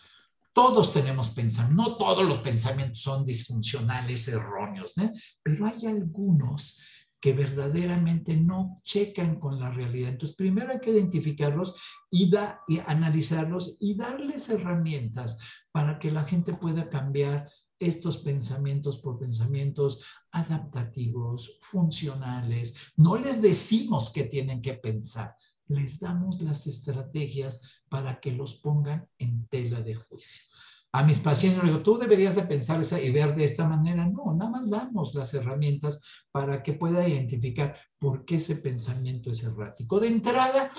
Todos 0.53 0.91
tenemos 0.91 1.29
pensamientos, 1.29 1.87
no 1.87 1.95
todos 1.95 2.27
los 2.27 2.39
pensamientos 2.39 2.99
son 2.99 3.25
disfuncionales, 3.25 4.27
erróneos, 4.27 4.97
¿eh? 4.97 5.11
pero 5.41 5.65
hay 5.65 5.85
algunos 5.85 6.79
que 7.19 7.33
verdaderamente 7.33 8.35
no 8.35 8.81
checan 8.83 9.39
con 9.39 9.59
la 9.59 9.69
realidad. 9.71 10.11
Entonces, 10.11 10.37
primero 10.37 10.71
hay 10.71 10.79
que 10.79 10.91
identificarlos 10.91 11.75
y, 12.09 12.29
da, 12.29 12.61
y 12.67 12.79
analizarlos 12.79 13.77
y 13.79 13.95
darles 13.95 14.49
herramientas 14.49 15.37
para 15.71 15.99
que 15.99 16.11
la 16.11 16.23
gente 16.23 16.53
pueda 16.53 16.89
cambiar 16.89 17.49
estos 17.79 18.17
pensamientos 18.17 18.97
por 18.97 19.19
pensamientos 19.19 20.03
adaptativos, 20.31 21.59
funcionales. 21.61 22.75
No 22.97 23.17
les 23.17 23.41
decimos 23.41 24.11
que 24.11 24.25
tienen 24.25 24.61
que 24.61 24.73
pensar, 24.73 25.35
les 25.69 25.99
damos 25.99 26.41
las 26.41 26.67
estrategias 26.67 27.61
para 27.89 28.19
que 28.19 28.31
los 28.31 28.55
pongan 28.55 29.07
en 29.17 29.47
tela 29.47 29.81
de 29.81 29.95
juicio. 29.95 30.43
A 30.91 31.03
mis 31.03 31.19
pacientes 31.19 31.63
les 31.63 31.71
digo, 31.71 31.83
tú 31.83 31.99
deberías 31.99 32.35
de 32.35 32.43
pensar 32.43 32.81
y 33.01 33.11
ver 33.11 33.35
de 33.35 33.45
esta 33.45 33.67
manera. 33.67 34.07
No, 34.09 34.33
nada 34.33 34.49
más 34.49 34.69
damos 34.69 35.13
las 35.13 35.33
herramientas 35.35 36.01
para 36.31 36.63
que 36.63 36.73
pueda 36.73 37.07
identificar 37.07 37.77
por 37.99 38.25
qué 38.25 38.37
ese 38.37 38.55
pensamiento 38.55 39.29
es 39.29 39.43
errático. 39.43 39.99
De 39.99 40.07
entrada, 40.07 40.71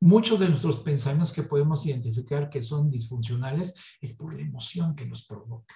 muchos 0.00 0.38
de 0.38 0.48
nuestros 0.48 0.78
pensamientos 0.78 1.32
que 1.32 1.42
podemos 1.42 1.84
identificar 1.84 2.48
que 2.48 2.62
son 2.62 2.88
disfuncionales 2.88 3.74
es 4.00 4.14
por 4.14 4.34
la 4.34 4.42
emoción 4.42 4.94
que 4.94 5.06
nos 5.06 5.26
provoca. 5.26 5.74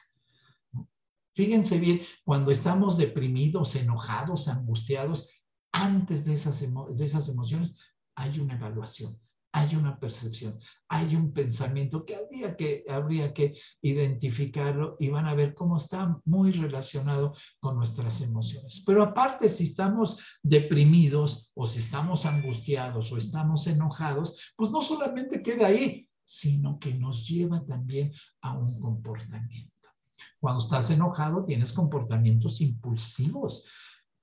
Fíjense 1.34 1.80
bien, 1.80 2.00
cuando 2.24 2.52
estamos 2.52 2.96
deprimidos, 2.96 3.74
enojados, 3.74 4.46
angustiados, 4.46 5.28
antes 5.72 6.24
de 6.24 6.34
esas, 6.34 6.60
de 6.60 7.04
esas 7.04 7.28
emociones, 7.28 7.74
hay 8.20 8.38
una 8.38 8.54
evaluación, 8.54 9.18
hay 9.52 9.74
una 9.74 9.98
percepción, 9.98 10.58
hay 10.88 11.16
un 11.16 11.32
pensamiento 11.32 12.04
que 12.04 12.14
habría 12.14 13.32
que, 13.32 13.54
identificarlo 13.80 14.96
y 15.00 15.08
van 15.08 15.26
a 15.26 15.34
ver 15.34 15.54
cómo 15.54 15.78
está 15.78 16.20
muy 16.26 16.52
relacionado 16.52 17.32
con 17.58 17.76
nuestras 17.76 18.20
emociones. 18.20 18.82
Pero 18.84 19.02
aparte, 19.02 19.48
si 19.48 19.64
estamos 19.64 20.18
deprimidos 20.42 21.50
o 21.54 21.66
si 21.66 21.80
estamos 21.80 22.26
angustiados 22.26 23.10
o 23.10 23.16
estamos 23.16 23.66
enojados, 23.66 24.52
pues 24.54 24.70
no 24.70 24.82
solamente 24.82 25.42
queda 25.42 25.68
ahí, 25.68 26.06
sino 26.22 26.78
que 26.78 26.94
nos 26.94 27.26
lleva 27.26 27.64
también 27.64 28.12
a 28.42 28.52
un 28.52 28.78
comportamiento. 28.78 29.88
Cuando 30.38 30.62
estás 30.62 30.90
enojado, 30.90 31.42
tienes 31.44 31.72
comportamientos 31.72 32.60
impulsivos 32.60 33.64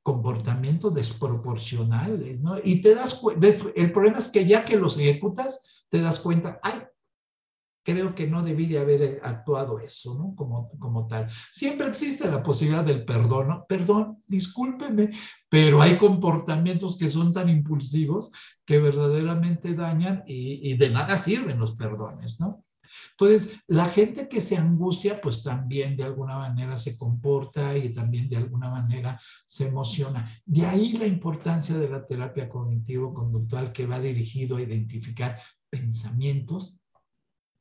comportamientos 0.08 0.94
desproporcionales, 0.94 2.42
¿no? 2.42 2.56
Y 2.64 2.82
te 2.82 2.96
das 2.96 3.22
el 3.76 3.92
problema 3.92 4.20
es 4.20 4.30
que 4.30 4.46
ya 4.46 4.64
que 4.64 4.78
los 4.78 4.98
ejecutas, 4.98 5.86
te 5.90 6.00
das 6.00 6.22
cuenta, 6.22 6.62
ay, 6.64 6.76
creo 7.84 8.16
que 8.16 8.26
no 8.26 8.42
debí 8.42 8.68
de 8.68 8.80
haber 8.80 9.20
actuado 9.22 9.80
eso, 9.80 10.18
¿no? 10.18 10.34
Como, 10.34 10.72
como 10.80 11.08
tal. 11.08 11.28
Siempre 11.52 11.90
existe 11.90 12.32
la 12.32 12.42
posibilidad 12.42 12.86
del 12.86 13.04
perdón, 13.04 13.50
¿no? 13.50 13.66
Perdón, 13.68 14.24
discúlpeme, 14.26 15.10
pero 15.50 15.82
hay 15.82 15.98
comportamientos 15.98 16.96
que 16.98 17.10
son 17.10 17.34
tan 17.34 17.50
impulsivos 17.50 18.32
que 18.64 18.80
verdaderamente 18.80 19.74
dañan 19.74 20.24
y 20.26 20.78
de 20.78 20.90
nada 20.90 21.18
sirven 21.18 21.60
los 21.60 21.76
perdones, 21.76 22.40
¿no? 22.40 22.56
Entonces, 23.12 23.60
la 23.68 23.86
gente 23.88 24.28
que 24.28 24.42
se 24.42 24.58
angustia, 24.58 25.20
pues 25.22 25.44
también 25.44 25.98
de 25.98 26.04
alguna 26.04 26.38
manera 26.38 26.78
se 26.78 26.98
comporta 26.98 27.78
y 27.78 27.94
también 27.94 28.30
de 28.30 28.38
alguna 28.38 28.70
manera 28.70 29.20
se 29.46 29.68
emociona. 29.68 30.30
De 30.46 30.66
ahí 30.66 30.94
la 30.94 31.08
importancia 31.08 31.78
de 31.78 31.90
la 31.90 32.06
terapia 32.06 32.48
cognitivo-conductual 32.50 33.72
que 33.72 33.86
va 33.86 34.00
dirigido 34.00 34.58
a 34.58 34.62
identificar 34.62 35.40
pensamientos, 35.70 36.80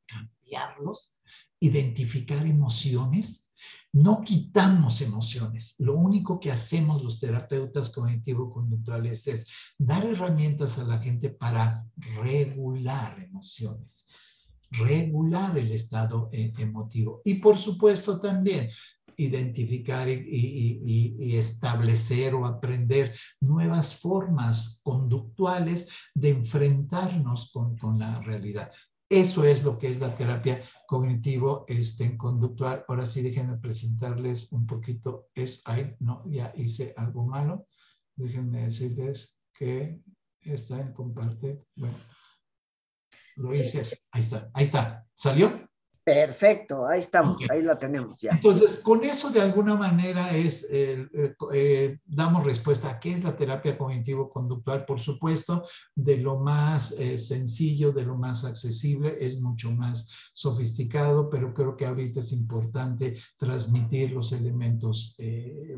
cambiarlos, 0.07 1.19
identificar 1.61 2.47
emociones. 2.47 3.51
No 3.93 4.23
quitamos 4.23 5.01
emociones. 5.01 5.75
Lo 5.79 5.95
único 5.95 6.39
que 6.39 6.53
hacemos 6.53 7.03
los 7.03 7.19
terapeutas 7.19 7.91
cognitivo-conductuales 7.91 9.27
es 9.27 9.47
dar 9.79 10.05
herramientas 10.05 10.79
a 10.79 10.85
la 10.85 10.99
gente 10.99 11.31
para 11.31 11.85
regular 11.97 13.19
emociones 13.21 14.07
regular 14.71 15.57
el 15.59 15.73
estado 15.73 16.29
eh, 16.33 16.53
emotivo. 16.59 17.21
Y 17.25 17.35
por 17.35 17.59
supuesto 17.59 18.21
también 18.21 18.71
identificar 19.17 20.09
y, 20.09 21.37
establecer 21.37 22.35
o 22.35 22.47
aprender 22.47 23.15
nuevas 23.41 23.97
formas 23.97 24.81
conductuales 24.83 25.89
de 26.15 26.31
enfrentarnos 26.31 27.51
con, 27.53 27.99
la 27.99 28.21
realidad. 28.21 28.71
Eso 29.09 29.45
es 29.45 29.63
lo 29.63 29.79
que 29.79 29.89
es 29.89 30.01
la 30.01 30.15
terapia 30.17 30.61
cognitivo 30.87 31.65
este, 31.69 32.17
conductual. 32.17 32.85
Ahora 32.89 33.07
sí, 33.07 33.23
déjenme 33.23 33.57
presentarles 33.59 34.51
un 34.53 34.67
poquito. 34.67 35.29
Es, 35.35 35.63
ahí, 35.65 35.95
no, 36.01 36.23
ya 36.27 36.53
hice 36.57 36.93
algo 36.97 37.25
malo. 37.25 37.69
Déjenme 38.17 38.65
decirles 38.65 39.39
que 39.55 40.01
está 40.41 40.81
en 40.81 40.93
compartir. 40.93 41.63
Bueno, 41.77 41.97
lo 43.37 43.51
así. 43.81 43.97
Ahí 44.11 44.21
está, 44.21 44.51
ahí 44.53 44.65
está. 44.65 45.07
¿Salió? 45.15 45.69
Perfecto, 46.07 46.87
ahí 46.87 47.01
estamos, 47.01 47.43
ahí 47.51 47.63
la 47.63 47.77
tenemos 47.81 48.17
ya. 48.21 48.31
Entonces, 48.31 48.77
con 48.77 49.03
eso 49.03 49.29
de 49.31 49.41
alguna 49.41 49.75
manera 49.75 50.37
es, 50.37 50.65
eh, 50.71 51.05
eh, 51.53 51.99
damos 52.07 52.45
respuesta 52.45 52.91
a 52.91 53.01
qué 53.01 53.15
es 53.15 53.25
la 53.25 53.35
terapia 53.35 53.77
cognitivo-conductual, 53.77 54.85
por 54.85 55.01
supuesto, 55.01 55.65
de 55.97 56.19
lo 56.19 56.39
más 56.39 56.93
eh, 56.93 57.19
sencillo, 57.19 57.91
de 57.91 58.05
lo 58.05 58.15
más 58.15 58.45
accesible, 58.45 59.17
es 59.21 59.41
mucho 59.41 59.73
más 59.73 60.09
sofisticado, 60.33 61.29
pero 61.29 61.53
creo 61.53 61.77
que 61.77 61.87
ahorita 61.87 62.21
es 62.21 62.31
importante 62.31 63.17
transmitir 63.37 64.13
los 64.13 64.31
elementos 64.31 65.17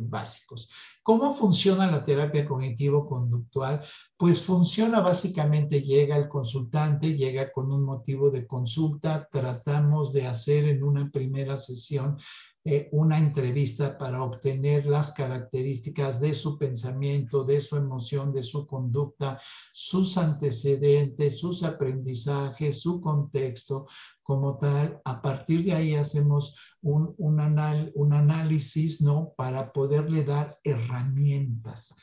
básicos. 0.01 0.69
¿Cómo 1.03 1.33
funciona 1.33 1.91
la 1.91 2.05
terapia 2.05 2.45
cognitivo-conductual? 2.45 3.83
Pues 4.15 4.43
funciona 4.43 5.01
básicamente, 5.01 5.81
llega 5.81 6.19
el 6.19 6.29
consultante, 6.29 7.17
llega 7.17 7.51
con 7.51 7.73
un 7.73 7.83
motivo 7.83 8.31
de 8.31 8.47
consulta, 8.47 9.27
tratamos 9.33 10.13
de 10.13 10.18
hacer 10.27 10.65
en 10.65 10.83
una 10.83 11.11
primera 11.11 11.57
sesión 11.57 12.17
eh, 12.71 12.89
una 12.93 13.17
entrevista 13.17 13.97
para 13.97 14.23
obtener 14.23 14.85
las 14.85 15.13
características 15.13 16.21
de 16.21 16.35
su 16.35 16.59
pensamiento, 16.59 17.43
de 17.43 17.61
su 17.61 17.77
emoción, 17.77 18.31
de 18.31 18.43
su 18.43 18.67
conducta, 18.67 19.41
sus 19.73 20.19
antecedentes, 20.19 21.39
sus 21.39 21.63
aprendizajes, 21.63 22.83
su 22.83 23.01
contexto 23.01 23.87
como 24.23 24.59
tal. 24.59 25.01
A 25.05 25.23
partir 25.23 25.65
de 25.65 25.73
ahí 25.73 25.95
hacemos 25.95 26.59
un, 26.83 27.15
un, 27.17 27.91
un 27.95 28.13
análisis, 28.13 29.01
¿no? 29.01 29.33
Para 29.35 29.73
poderle 29.73 30.25
dar 30.25 30.59
herramientas 30.63 31.97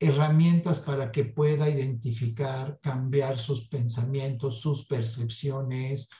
herramientas 0.00 0.80
para 0.80 1.12
que 1.12 1.24
pueda 1.26 1.68
identificar, 1.68 2.80
cambiar 2.82 3.38
sus 3.38 3.68
pensamientos, 3.68 4.60
sus 4.60 4.84
percepciones, 4.84 6.10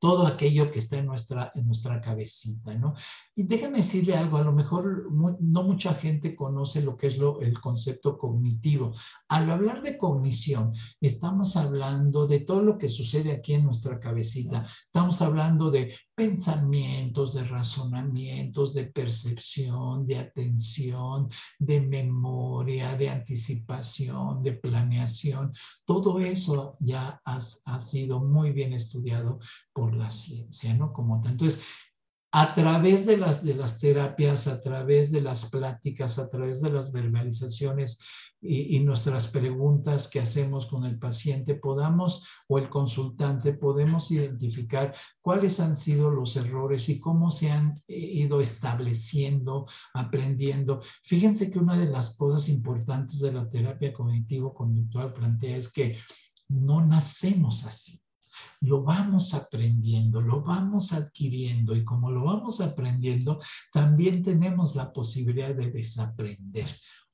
todo 0.00 0.26
aquello 0.26 0.70
que 0.70 0.80
está 0.80 0.96
en 0.96 1.06
nuestra, 1.06 1.52
en 1.54 1.66
nuestra 1.66 2.00
cabecita, 2.00 2.74
¿no? 2.74 2.94
Y 3.40 3.44
déjame 3.44 3.78
decirle 3.78 4.14
algo, 4.14 4.36
a 4.36 4.42
lo 4.42 4.52
mejor 4.52 5.10
no 5.10 5.62
mucha 5.62 5.94
gente 5.94 6.36
conoce 6.36 6.82
lo 6.82 6.94
que 6.94 7.06
es 7.06 7.18
el 7.40 7.58
concepto 7.58 8.18
cognitivo. 8.18 8.90
Al 9.30 9.48
hablar 9.50 9.80
de 9.80 9.96
cognición, 9.96 10.74
estamos 11.00 11.56
hablando 11.56 12.26
de 12.26 12.40
todo 12.40 12.60
lo 12.60 12.76
que 12.76 12.90
sucede 12.90 13.32
aquí 13.32 13.54
en 13.54 13.64
nuestra 13.64 13.98
cabecita. 13.98 14.66
Estamos 14.84 15.22
hablando 15.22 15.70
de 15.70 15.94
pensamientos, 16.14 17.32
de 17.32 17.44
razonamientos, 17.44 18.74
de 18.74 18.84
percepción, 18.84 20.06
de 20.06 20.18
atención, 20.18 21.30
de 21.58 21.80
memoria, 21.80 22.94
de 22.94 23.08
anticipación, 23.08 24.42
de 24.42 24.52
planeación. 24.52 25.50
Todo 25.86 26.20
eso 26.20 26.76
ya 26.78 27.22
ha 27.24 27.80
sido 27.80 28.20
muy 28.20 28.52
bien 28.52 28.74
estudiado 28.74 29.38
por 29.72 29.94
la 29.94 30.10
ciencia, 30.10 30.74
¿no? 30.74 30.92
Como 30.92 31.22
tanto. 31.22 31.46
Entonces, 31.46 31.64
a 32.32 32.54
través 32.54 33.06
de 33.06 33.16
las, 33.16 33.44
de 33.44 33.54
las 33.54 33.78
terapias, 33.78 34.46
a 34.46 34.60
través 34.60 35.10
de 35.10 35.20
las 35.20 35.50
pláticas, 35.50 36.18
a 36.18 36.30
través 36.30 36.62
de 36.62 36.70
las 36.70 36.92
verbalizaciones 36.92 37.98
y, 38.40 38.78
nuestras 38.80 39.26
preguntas 39.26 40.08
que 40.08 40.20
hacemos 40.20 40.64
con 40.66 40.84
el 40.84 40.98
paciente, 40.98 41.56
podamos 41.56 42.26
o 42.48 42.58
el 42.58 42.70
consultante, 42.70 43.52
podemos 43.52 44.10
identificar 44.10 44.94
cuáles 45.20 45.60
han 45.60 45.76
sido 45.76 46.10
los 46.10 46.36
errores 46.36 46.88
y 46.88 46.98
cómo 47.00 47.30
se 47.30 47.50
han 47.50 47.82
eh, 47.86 47.98
ido 47.98 48.40
estableciendo, 48.40 49.66
aprendiendo. 49.92 50.80
Fíjense 51.02 51.50
que 51.50 51.58
una 51.58 51.78
de 51.78 51.86
las 51.86 52.16
cosas 52.16 52.48
importantes 52.48 53.18
de 53.18 53.32
la 53.32 53.48
terapia 53.50 53.92
cognitivo-conductual 53.92 55.12
plantea 55.12 55.56
es 55.56 55.70
que 55.70 55.98
no 56.48 56.84
nacemos 56.84 57.66
así 57.66 57.99
lo 58.60 58.82
vamos 58.82 59.34
aprendiendo, 59.34 60.20
lo 60.20 60.42
vamos 60.42 60.92
adquiriendo 60.92 61.74
y 61.74 61.84
como 61.84 62.10
lo 62.10 62.24
vamos 62.24 62.60
aprendiendo, 62.60 63.40
también 63.72 64.22
tenemos 64.22 64.76
la 64.76 64.92
posibilidad 64.92 65.54
de 65.54 65.70
desaprender 65.70 66.68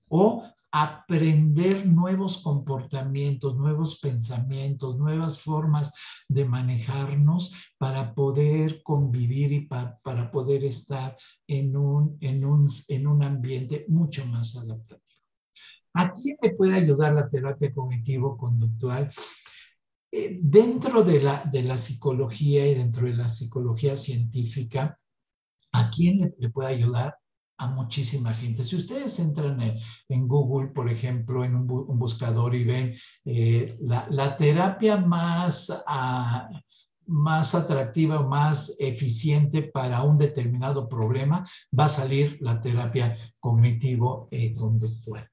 o 0.09 0.45
aprender 0.71 1.87
nuevos 1.87 2.39
comportamientos, 2.39 3.57
nuevos 3.57 3.99
pensamientos, 3.99 4.99
nuevas 4.99 5.41
formas 5.41 5.93
de 6.29 6.45
manejarnos 6.45 7.73
para 7.79 8.15
poder 8.15 8.83
convivir 8.83 9.53
y 9.53 9.61
para 9.63 10.31
poder 10.31 10.65
estar 10.65 11.17
en 11.47 11.77
un, 11.77 12.19
en, 12.21 12.45
un, 12.45 12.69
en 12.89 13.07
un 13.07 13.23
ambiente 13.23 13.87
mucho 13.89 14.27
más 14.27 14.57
adaptativo. 14.57 15.07
¿A 15.95 16.13
quién 16.13 16.37
me 16.43 16.51
puede 16.51 16.75
ayudar 16.75 17.15
la 17.15 17.29
terapia 17.31 17.73
cognitivo-conductual? 17.73 19.11
Eh, 20.11 20.39
dentro 20.41 21.03
de 21.03 21.21
la, 21.21 21.45
de 21.45 21.63
la 21.63 21.77
psicología 21.77 22.67
y 22.67 22.75
dentro 22.75 23.07
de 23.07 23.15
la 23.15 23.29
psicología 23.29 23.97
científica, 23.97 24.99
¿a 25.73 25.91
quién 25.91 26.35
le, 26.39 26.51
puede 26.51 26.69
ayudar? 26.69 27.17
A 27.59 27.69
muchísima 27.69 28.35
gente. 28.35 28.63
Si 28.63 28.77
ustedes 28.77 29.19
entran 29.19 29.59
en, 30.09 30.29
Google, 30.29 30.69
por 30.69 30.91
ejemplo, 30.91 31.43
en 31.43 31.57
un, 31.57 31.67
buscador 31.67 32.55
y 32.55 32.65
ven 32.65 32.95
eh, 33.25 33.79
la, 33.81 34.37
terapia 34.37 34.99
más, 34.99 35.83
ah, 35.87 36.51
más 37.07 37.55
atractiva 37.55 38.23
más 38.23 38.77
eficiente 38.79 39.63
para 39.63 40.03
un 40.03 40.19
determinado 40.19 40.89
problema, 40.89 41.49
va 41.79 41.87
a 41.87 41.89
salir 41.89 42.37
la 42.41 42.61
terapia 42.61 43.17
cognitivo-conductual. 43.41 45.29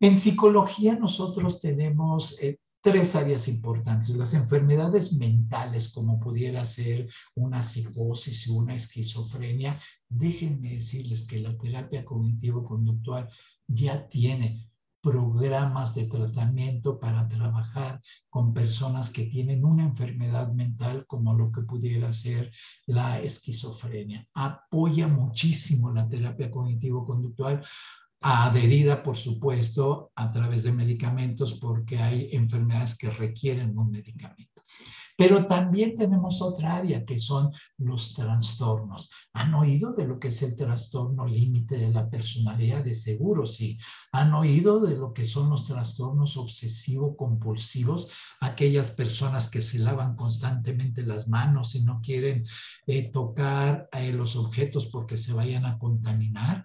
En 0.00 0.18
psicología 0.18 0.98
nosotros 0.98 1.60
tenemos 1.60 2.36
eh, 2.40 2.58
tres 2.86 3.16
áreas 3.16 3.48
importantes. 3.48 4.10
Las 4.10 4.32
enfermedades 4.32 5.12
mentales, 5.14 5.88
como 5.88 6.20
pudiera 6.20 6.64
ser 6.64 7.08
una 7.34 7.60
psicosis 7.60 8.46
una 8.46 8.76
esquizofrenia, 8.76 9.76
déjenme 10.08 10.76
decirles 10.76 11.26
que 11.26 11.40
la 11.40 11.58
terapia 11.58 12.04
cognitivo-conductual 12.04 13.28
ya 13.66 14.08
tiene 14.08 14.70
programas 15.00 15.96
de 15.96 16.04
tratamiento 16.04 17.00
para 17.00 17.28
trabajar 17.28 18.00
con 18.28 18.54
personas 18.54 19.10
que 19.10 19.24
tienen 19.24 19.64
una 19.64 19.82
enfermedad 19.82 20.52
mental 20.52 21.06
como 21.08 21.34
lo 21.34 21.50
que 21.50 21.62
pudiera 21.62 22.12
ser 22.12 22.52
la 22.86 23.20
esquizofrenia. 23.20 24.28
Apoya 24.32 25.08
muchísimo 25.08 25.92
la 25.92 26.08
terapia 26.08 26.52
cognitivo-conductual 26.52 27.64
adherida, 28.20 29.02
por 29.02 29.16
supuesto, 29.16 30.12
a 30.14 30.30
través 30.30 30.62
de 30.64 30.72
medicamentos 30.72 31.54
porque 31.54 31.98
hay 31.98 32.28
enfermedades 32.32 32.96
que 32.96 33.10
requieren 33.10 33.78
un 33.78 33.90
medicamento. 33.90 34.62
Pero 35.16 35.46
también 35.46 35.94
tenemos 35.94 36.42
otra 36.42 36.76
área 36.76 37.04
que 37.04 37.18
son 37.18 37.50
los 37.78 38.14
trastornos. 38.14 39.10
¿Han 39.32 39.54
oído 39.54 39.94
de 39.94 40.06
lo 40.06 40.18
que 40.18 40.28
es 40.28 40.42
el 40.42 40.54
trastorno 40.56 41.26
límite 41.26 41.78
de 41.78 41.90
la 41.90 42.08
personalidad? 42.08 42.84
De 42.84 42.94
seguro, 42.94 43.46
sí. 43.46 43.78
¿Han 44.12 44.34
oído 44.34 44.80
de 44.80 44.94
lo 44.94 45.14
que 45.14 45.26
son 45.26 45.48
los 45.48 45.64
trastornos 45.64 46.36
obsesivo-compulsivos? 46.36 48.10
Aquellas 48.40 48.90
personas 48.90 49.48
que 49.48 49.62
se 49.62 49.78
lavan 49.78 50.16
constantemente 50.16 51.02
las 51.02 51.28
manos 51.28 51.74
y 51.74 51.82
no 51.82 52.00
quieren 52.02 52.44
eh, 52.86 53.10
tocar 53.10 53.88
eh, 53.92 54.12
los 54.12 54.36
objetos 54.36 54.86
porque 54.86 55.16
se 55.16 55.32
vayan 55.32 55.64
a 55.64 55.78
contaminar. 55.78 56.64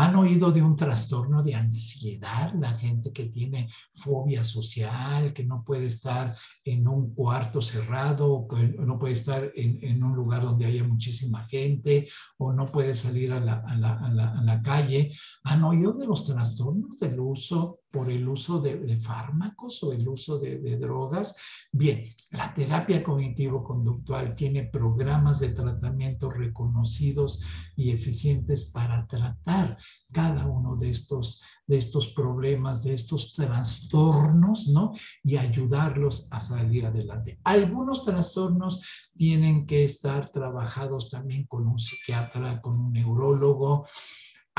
¿Han 0.00 0.14
oído 0.14 0.52
de 0.52 0.62
un 0.62 0.76
trastorno 0.76 1.42
de 1.42 1.56
ansiedad? 1.56 2.54
La 2.54 2.72
gente 2.78 3.12
que 3.12 3.24
tiene 3.24 3.68
fobia 3.94 4.44
social, 4.44 5.32
que 5.32 5.42
no 5.42 5.64
puede 5.64 5.86
estar 5.86 6.36
en 6.64 6.86
un 6.86 7.12
cuarto 7.14 7.60
cerrado, 7.60 7.77
o 8.20 8.48
que 8.48 8.68
no 8.78 8.98
puede 8.98 9.14
estar 9.14 9.50
en, 9.54 10.02
un 10.02 10.14
lugar 10.14 10.42
donde 10.42 10.66
haya 10.66 10.84
muchísima 10.84 11.44
gente, 11.44 12.08
o 12.36 12.52
no 12.52 12.70
puede 12.70 12.94
salir 12.94 13.32
a 13.32 13.40
la, 13.40 13.64
a 13.66 13.76
la, 13.76 13.94
a 13.94 14.42
la 14.42 14.62
calle. 14.62 15.12
¿Han 15.44 15.64
oído 15.64 15.92
de 15.92 16.06
los 16.06 16.26
trastornos 16.26 16.98
del 16.98 17.18
uso 17.20 17.77
por 17.90 18.10
el 18.10 18.28
uso 18.28 18.60
de, 18.60 18.96
fármacos 18.96 19.82
o 19.82 19.92
el 19.92 20.06
uso 20.08 20.38
de, 20.38 20.76
drogas. 20.76 21.34
Bien, 21.72 22.04
la 22.30 22.52
terapia 22.54 23.02
cognitivo-conductual 23.02 24.34
tiene 24.34 24.64
programas 24.64 25.40
de 25.40 25.50
tratamiento 25.50 26.30
reconocidos 26.30 27.42
y 27.76 27.90
eficientes 27.90 28.66
para 28.66 29.06
tratar 29.06 29.78
cada 30.12 30.46
uno 30.46 30.76
de 30.76 30.90
estos, 30.90 31.42
de 31.66 31.78
estos 31.78 32.08
problemas, 32.08 32.82
de 32.82 32.94
estos 32.94 33.34
trastornos, 33.34 34.68
¿no? 34.68 34.92
Y 35.22 35.36
ayudarlos 35.36 36.28
a 36.30 36.40
salir 36.40 36.86
adelante. 36.86 37.40
Algunos 37.44 38.04
trastornos 38.04 39.08
tienen 39.16 39.66
que 39.66 39.84
estar 39.84 40.28
trabajados 40.30 41.10
también 41.10 41.46
con 41.46 41.66
un 41.66 41.78
psiquiatra, 41.78 42.60
con 42.60 42.78
un 42.78 42.92
neurólogo, 42.92 43.86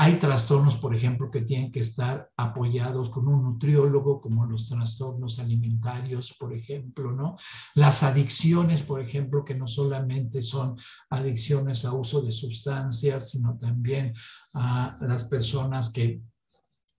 hay 0.02 0.14
trastornos, 0.18 0.76
por 0.76 0.96
ejemplo, 0.96 1.30
que 1.30 1.42
tienen 1.42 1.70
que 1.70 1.80
estar 1.80 2.30
apoyados 2.38 3.10
con 3.10 3.28
un 3.28 3.42
nutriólogo, 3.42 4.18
como 4.18 4.46
los 4.46 4.66
trastornos 4.66 5.38
alimentarios, 5.38 6.34
por 6.40 6.54
ejemplo, 6.54 7.12
¿no? 7.12 7.36
Las 7.74 8.02
adicciones, 8.02 8.82
por 8.82 9.02
ejemplo, 9.02 9.44
que 9.44 9.54
no 9.54 9.66
solamente 9.66 10.40
son 10.40 10.74
adicciones 11.10 11.84
a 11.84 11.92
uso 11.92 12.22
de 12.22 12.32
sustancias, 12.32 13.28
sino 13.28 13.58
también 13.58 14.14
a 14.54 14.96
las 15.02 15.24
personas 15.24 15.92
que 15.92 16.22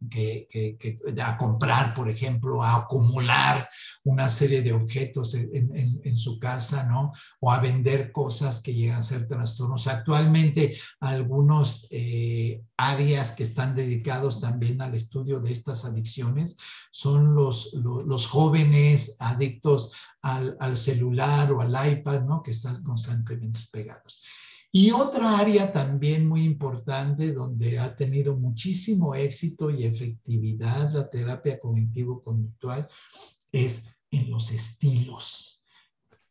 que, 0.10 1.00
a 1.24 1.38
comprar, 1.38 1.94
por 1.94 2.10
ejemplo, 2.10 2.64
a 2.64 2.76
acumular 2.76 3.70
una 4.04 4.30
serie 4.30 4.62
de 4.62 4.74
objetos 4.74 5.34
en, 5.36 6.16
su 6.16 6.40
casa, 6.40 6.84
¿no? 6.88 7.12
O 7.40 7.52
a 7.52 7.60
vender 7.60 8.12
cosas 8.12 8.62
que 8.62 8.74
llegan 8.74 8.98
a 8.98 9.02
ser 9.02 9.28
trastornos. 9.28 9.88
Actualmente, 9.88 10.78
algunos 11.00 11.88
eh, 11.92 12.62
áreas 12.78 13.32
que 13.32 13.44
están 13.44 13.76
dedicados 13.76 14.42
también 14.42 14.82
al 14.82 14.96
estudio 14.96 15.40
de 15.40 15.52
estas 15.52 15.86
adicciones 15.86 16.58
son 16.92 17.34
los, 17.36 17.74
los, 17.74 18.06
los 18.06 18.28
jóvenes 18.28 19.16
adictos 19.20 19.94
al, 20.22 20.58
al, 20.60 20.78
celular 20.78 21.52
o 21.52 21.62
al 21.62 21.92
iPad, 21.92 22.22
¿no? 22.24 22.44
Que 22.44 22.52
están 22.52 22.84
constantemente 22.84 23.60
pegados. 23.72 24.22
Y 24.74 24.92
otra 24.92 25.38
área 25.38 25.72
también 25.74 26.28
muy 26.28 26.46
importante 26.46 27.34
donde 27.34 27.78
ha 27.78 27.94
tenido 27.94 28.36
muchísimo 28.38 29.14
éxito 29.16 29.70
y 29.70 29.84
efectividad 29.84 30.92
la 30.92 31.10
terapia 31.10 31.60
cognitivo-conductual 31.60 32.88
es 33.52 33.94
en 34.12 34.32
los 34.32 34.52
estilos 34.52 35.61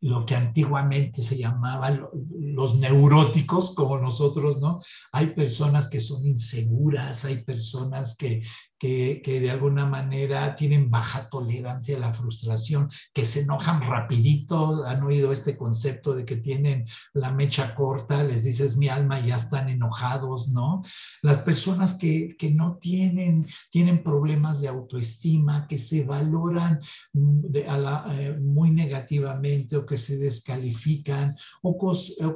lo 0.00 0.24
que 0.24 0.34
antiguamente 0.34 1.22
se 1.22 1.36
llamaba 1.36 1.90
los 2.38 2.76
neuróticos, 2.76 3.74
como 3.74 3.98
nosotros, 3.98 4.60
¿no? 4.60 4.80
Hay 5.12 5.28
personas 5.28 5.88
que 5.88 6.00
son 6.00 6.24
inseguras, 6.24 7.24
hay 7.24 7.44
personas 7.44 8.16
que, 8.16 8.42
que, 8.80 9.20
de 9.40 9.50
alguna 9.50 9.84
manera 9.84 10.54
tienen 10.54 10.90
baja 10.90 11.28
tolerancia 11.28 11.98
a 11.98 12.00
la 12.00 12.14
frustración, 12.14 12.88
que 13.12 13.26
se 13.26 13.40
enojan 13.40 13.82
rapidito, 13.82 14.84
han 14.86 15.02
oído 15.02 15.32
este 15.32 15.54
concepto 15.54 16.14
de 16.14 16.24
que 16.24 16.36
tienen 16.36 16.86
la 17.12 17.30
mecha 17.30 17.74
corta, 17.74 18.24
les 18.24 18.44
dices 18.44 18.78
mi 18.78 18.88
alma, 18.88 19.20
ya 19.20 19.36
están 19.36 19.68
enojados, 19.68 20.48
¿no? 20.48 20.82
Las 21.20 21.40
personas 21.40 21.94
que, 21.94 22.36
que 22.38 22.50
no 22.50 22.78
tienen, 22.80 23.46
tienen 23.70 24.02
problemas 24.02 24.62
de 24.62 24.68
autoestima, 24.68 25.66
que 25.68 25.76
se 25.76 26.04
valoran 26.04 26.80
mm, 27.12 27.46
eh, 27.52 28.38
muy 28.40 28.70
negativamente 28.70 29.76
que 29.90 29.98
se 29.98 30.18
descalifican 30.18 31.34
o, 31.62 31.76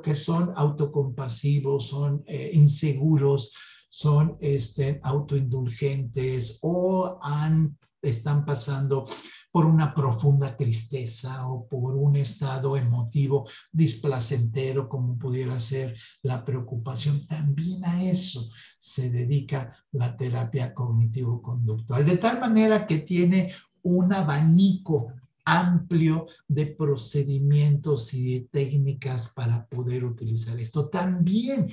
que 0.03 0.15
son 0.17 0.53
autocompasivos, 0.57 1.87
son 1.87 2.25
eh, 2.27 2.51
inseguros, 2.53 3.53
son 3.89 4.37
este, 4.41 4.99
autoindulgentes 5.05 6.59
o 6.63 7.21
han, 7.23 7.79
están 8.03 8.45
pasando 8.45 9.05
por 9.53 9.67
una 9.67 9.95
profunda 9.95 10.57
tristeza 10.57 11.47
o 11.47 11.69
por 11.69 11.95
un 11.95 12.17
estado 12.17 12.77
emotivo 12.77 13.49
displacentero 13.71 14.89
como 14.89 15.17
pudiera 15.17 15.61
ser 15.61 15.97
la 16.23 16.45
preocupación. 16.45 17.25
También 17.25 17.85
a 17.85 18.03
eso 18.03 18.51
se 18.79 19.13
dedica 19.13 19.73
la 19.93 20.17
terapia 20.17 20.75
cognitivo-conductual, 20.75 22.05
de 22.05 22.17
tal 22.17 22.41
manera 22.41 22.85
que 22.85 22.99
tiene 22.99 23.53
un 23.83 24.13
abanico 24.13 25.13
amplio 25.45 26.27
de 26.49 26.67
procedimientos 26.67 28.15
y 28.15 28.35
de 28.35 28.49
técnicas 28.49 29.29
para 29.29 29.67
poder 29.67 30.05
utilizar 30.05 30.59
esto. 30.59 30.89
También 30.89 31.73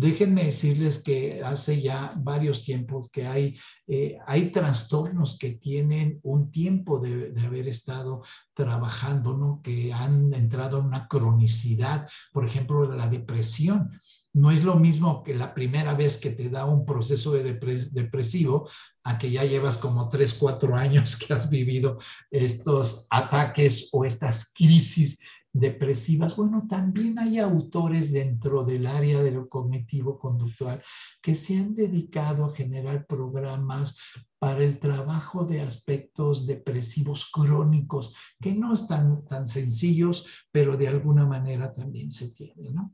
Déjenme 0.00 0.44
decirles 0.44 1.02
que 1.02 1.42
hace 1.44 1.82
ya 1.82 2.14
varios 2.16 2.64
tiempos 2.64 3.10
que 3.10 3.26
hay, 3.26 3.58
eh, 3.86 4.16
hay 4.26 4.50
trastornos 4.50 5.36
que 5.36 5.50
tienen 5.50 6.20
un 6.22 6.50
tiempo 6.50 6.98
de, 6.98 7.34
haber 7.44 7.68
estado 7.68 8.22
trabajando, 8.54 9.36
¿no? 9.36 9.60
Que 9.62 9.92
han 9.92 10.32
entrado 10.32 10.78
en 10.78 10.86
una 10.86 11.06
cronicidad, 11.06 12.08
por 12.32 12.46
ejemplo, 12.46 12.90
la 12.90 13.08
depresión. 13.08 13.90
No 14.32 14.50
es 14.50 14.64
lo 14.64 14.76
mismo 14.76 15.22
que 15.22 15.34
la 15.34 15.52
primera 15.52 15.92
vez 15.92 16.16
que 16.16 16.30
te 16.30 16.48
da 16.48 16.64
un 16.64 16.86
proceso 16.86 17.32
de 17.32 17.42
depres 17.42 17.92
depresivo 17.92 18.70
a 19.04 19.18
que 19.18 19.30
ya 19.30 19.44
llevas 19.44 19.76
como 19.76 20.08
tres, 20.08 20.32
cuatro 20.32 20.76
años 20.76 21.14
que 21.20 21.34
has 21.34 21.50
vivido 21.50 21.98
estos 22.30 23.06
ataques 23.10 23.90
o 23.92 24.06
estas 24.06 24.50
crisis 24.54 25.18
depresivas. 25.52 26.36
Bueno, 26.36 26.66
también 26.68 27.18
hay 27.18 27.38
autores 27.38 28.12
dentro 28.12 28.64
del 28.64 28.86
área 28.86 29.22
de 29.22 29.32
lo 29.32 29.48
cognitivo 29.48 30.18
conductual 30.18 30.82
que 31.20 31.34
se 31.34 31.58
han 31.58 31.74
dedicado 31.74 32.44
a 32.44 32.54
generar 32.54 33.06
programas 33.06 33.98
para 34.38 34.62
el 34.62 34.78
trabajo 34.78 35.44
de 35.44 35.60
aspectos 35.60 36.46
depresivos 36.46 37.30
crónicos, 37.30 38.14
que 38.40 38.54
no 38.54 38.72
están 38.72 39.24
tan 39.26 39.46
sencillos, 39.46 40.46
pero 40.50 40.76
de 40.76 40.88
alguna 40.88 41.26
manera 41.26 41.72
también 41.72 42.10
se 42.10 42.32
tienen, 42.32 42.74
¿no? 42.74 42.92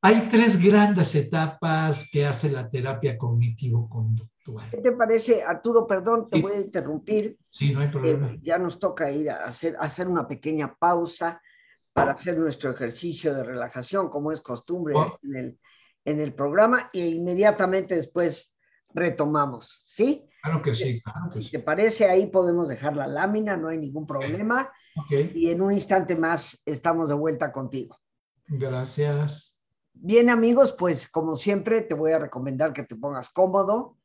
Hay 0.00 0.28
tres 0.30 0.62
grandes 0.62 1.12
etapas 1.16 2.08
que 2.08 2.24
hace 2.24 2.52
la 2.52 2.70
terapia 2.70 3.18
cognitivo-conductual. 3.18 4.37
¿Qué 4.70 4.78
te 4.78 4.92
parece, 4.92 5.42
Arturo? 5.42 5.86
Perdón, 5.86 6.26
te 6.26 6.36
sí. 6.36 6.42
voy 6.42 6.52
a 6.52 6.60
interrumpir. 6.60 7.38
Sí, 7.50 7.72
no 7.72 7.80
hay 7.80 7.88
problema. 7.88 8.28
Eh, 8.28 8.40
ya 8.42 8.58
nos 8.58 8.78
toca 8.78 9.10
ir 9.10 9.30
a 9.30 9.44
hacer, 9.44 9.76
a 9.76 9.80
hacer 9.80 10.08
una 10.08 10.26
pequeña 10.26 10.74
pausa 10.74 11.40
para 11.92 12.12
hacer 12.12 12.38
nuestro 12.38 12.70
ejercicio 12.70 13.34
de 13.34 13.44
relajación, 13.44 14.08
como 14.08 14.32
es 14.32 14.40
costumbre 14.40 14.94
oh. 14.96 15.18
en, 15.22 15.36
el, 15.36 15.58
en 16.04 16.20
el 16.20 16.34
programa, 16.34 16.88
e 16.92 17.06
inmediatamente 17.06 17.96
después 17.96 18.54
retomamos, 18.94 19.68
¿sí? 19.84 20.24
Claro 20.42 20.62
que 20.62 20.74
sí, 20.74 21.02
claro 21.02 21.30
que 21.32 21.40
te 21.40 21.58
parece, 21.58 22.08
ahí 22.08 22.28
podemos 22.28 22.68
dejar 22.68 22.96
la 22.96 23.06
lámina, 23.06 23.56
no 23.56 23.68
hay 23.68 23.78
ningún 23.78 24.06
problema. 24.06 24.70
Okay. 25.04 25.32
Y 25.34 25.50
en 25.50 25.60
un 25.60 25.72
instante 25.72 26.16
más 26.16 26.60
estamos 26.64 27.08
de 27.08 27.14
vuelta 27.14 27.52
contigo. 27.52 27.98
Gracias. 28.46 29.58
Bien, 29.92 30.30
amigos, 30.30 30.72
pues 30.78 31.08
como 31.08 31.34
siempre 31.34 31.82
te 31.82 31.94
voy 31.94 32.12
a 32.12 32.20
recomendar 32.20 32.72
que 32.72 32.84
te 32.84 32.94
pongas 32.94 33.30
cómodo 33.30 33.97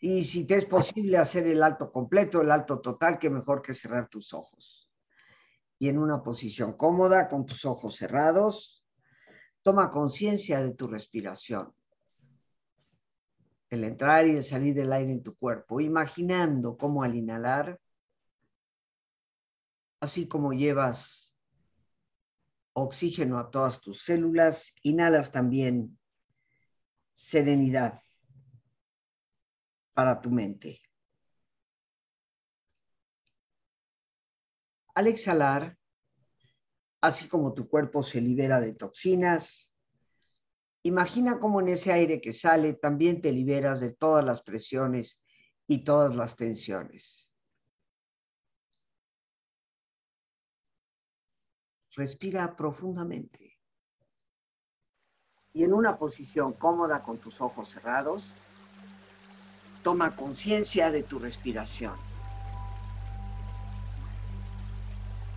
y 0.00 0.24
si 0.24 0.46
te 0.46 0.54
es 0.54 0.64
posible 0.64 1.18
hacer 1.18 1.46
el 1.46 1.62
alto 1.62 1.90
completo, 1.90 2.40
el 2.40 2.50
alto 2.50 2.80
total, 2.80 3.18
que 3.18 3.30
mejor 3.30 3.62
que 3.62 3.74
cerrar 3.74 4.08
tus 4.08 4.32
ojos. 4.32 4.88
Y 5.78 5.88
en 5.88 5.98
una 5.98 6.22
posición 6.22 6.76
cómoda, 6.76 7.28
con 7.28 7.46
tus 7.46 7.64
ojos 7.64 7.96
cerrados, 7.96 8.84
toma 9.62 9.90
conciencia 9.90 10.62
de 10.62 10.72
tu 10.72 10.86
respiración. 10.86 11.72
El 13.70 13.84
entrar 13.84 14.26
y 14.26 14.36
el 14.36 14.44
salir 14.44 14.74
del 14.74 14.92
aire 14.92 15.12
en 15.12 15.22
tu 15.22 15.36
cuerpo, 15.36 15.80
imaginando 15.80 16.76
cómo 16.76 17.02
al 17.02 17.16
inhalar, 17.16 17.80
así 20.00 20.28
como 20.28 20.52
llevas 20.52 21.36
oxígeno 22.72 23.38
a 23.38 23.50
todas 23.50 23.80
tus 23.80 24.02
células, 24.02 24.74
inhalas 24.82 25.32
también 25.32 25.98
serenidad 27.14 28.00
para 29.98 30.20
tu 30.20 30.30
mente. 30.30 30.80
Al 34.94 35.08
exhalar, 35.08 35.76
así 37.00 37.26
como 37.26 37.52
tu 37.52 37.68
cuerpo 37.68 38.04
se 38.04 38.20
libera 38.20 38.60
de 38.60 38.74
toxinas, 38.74 39.74
imagina 40.84 41.40
cómo 41.40 41.60
en 41.60 41.70
ese 41.70 41.92
aire 41.92 42.20
que 42.20 42.32
sale 42.32 42.74
también 42.74 43.20
te 43.20 43.32
liberas 43.32 43.80
de 43.80 43.90
todas 43.90 44.24
las 44.24 44.40
presiones 44.40 45.20
y 45.66 45.82
todas 45.82 46.14
las 46.14 46.36
tensiones. 46.36 47.32
Respira 51.96 52.54
profundamente. 52.54 53.58
Y 55.54 55.64
en 55.64 55.72
una 55.72 55.98
posición 55.98 56.52
cómoda 56.52 57.02
con 57.02 57.18
tus 57.18 57.40
ojos 57.40 57.70
cerrados, 57.70 58.32
toma 59.82 60.14
conciencia 60.14 60.90
de 60.90 61.02
tu 61.02 61.18
respiración. 61.18 61.94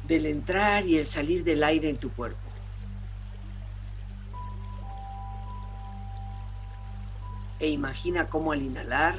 Del 0.04 0.26
entrar 0.26 0.86
y 0.86 0.98
el 0.98 1.06
salir 1.06 1.44
del 1.44 1.64
aire 1.64 1.90
en 1.90 1.98
tu 1.98 2.12
cuerpo. 2.12 2.52
E 7.60 7.70
imagina 7.70 8.26
cómo 8.26 8.52
al 8.52 8.62
inhalar, 8.62 9.16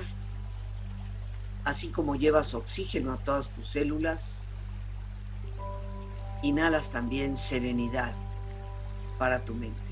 así 1.65 1.89
como 1.89 2.17
llevas 2.17 2.55
oxígeno 2.55 3.13
a 3.13 3.17
todas 3.19 3.53
tus 3.53 3.71
células, 3.71 4.43
inhalas 6.43 6.91
también 6.91 7.37
serenidad 7.37 8.13
para 9.17 9.45
tu 9.45 9.55
mente. 9.55 9.92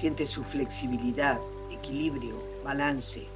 Siente 0.00 0.24
su 0.24 0.42
flexibilidad, 0.42 1.42
equilibrio, 1.70 2.42
balance. 2.64 3.28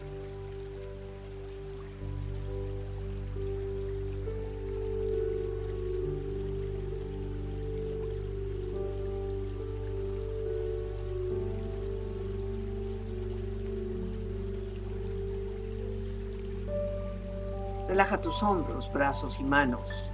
Relaja 17.86 18.22
tus 18.22 18.42
hombros, 18.42 18.90
brazos 18.90 19.38
y 19.38 19.44
manos, 19.44 20.13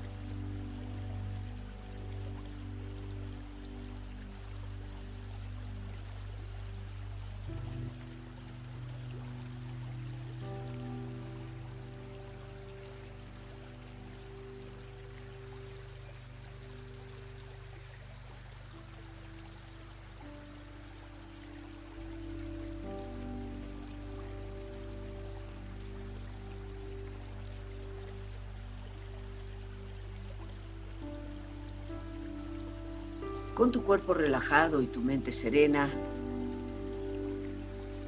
Cuerpo 33.91 34.13
relajado 34.13 34.81
y 34.81 34.87
tu 34.87 35.01
mente 35.01 35.33
serena, 35.33 35.89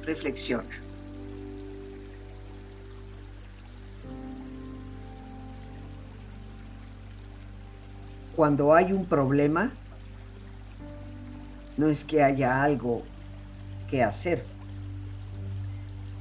reflexiona. 0.06 0.64
Cuando 8.34 8.72
hay 8.72 8.94
un 8.94 9.04
problema, 9.04 9.72
no 11.76 11.90
es 11.90 12.02
que 12.02 12.22
haya 12.22 12.62
algo 12.62 13.02
que 13.90 14.02
hacer. 14.02 14.42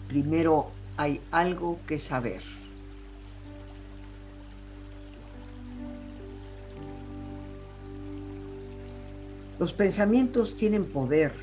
Primero 0.10 0.72
hay 0.98 1.22
algo 1.32 1.80
que 1.88 2.00
saber. 2.00 2.42
Los 9.60 9.72
pensamientos 9.72 10.56
tienen 10.56 10.86
poder. 10.86 11.34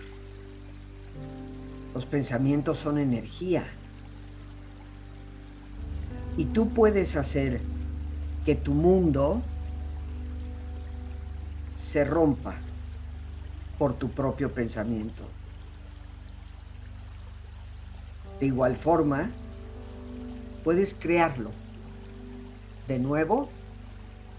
Los 1.94 2.06
pensamientos 2.06 2.78
son 2.78 2.98
energía. 2.98 3.64
Y 6.36 6.44
tú 6.46 6.68
puedes 6.68 7.16
hacer 7.16 7.60
que 8.44 8.54
tu 8.54 8.72
mundo 8.72 9.42
se 11.76 12.04
rompa 12.04 12.54
por 13.78 13.94
tu 13.94 14.08
propio 14.10 14.52
pensamiento. 14.52 15.24
De 18.38 18.46
igual 18.46 18.76
forma, 18.76 19.30
puedes 20.64 20.94
crearlo 20.94 21.50
de 22.88 22.98
nuevo 22.98 23.48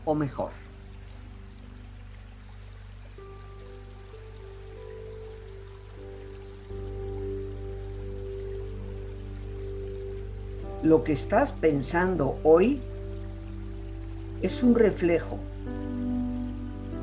o 0.06 0.16
mejor. 0.16 0.61
Lo 10.84 11.04
que 11.04 11.12
estás 11.12 11.52
pensando 11.52 12.40
hoy 12.44 12.80
es 14.42 14.64
un 14.64 14.74
reflejo 14.74 15.38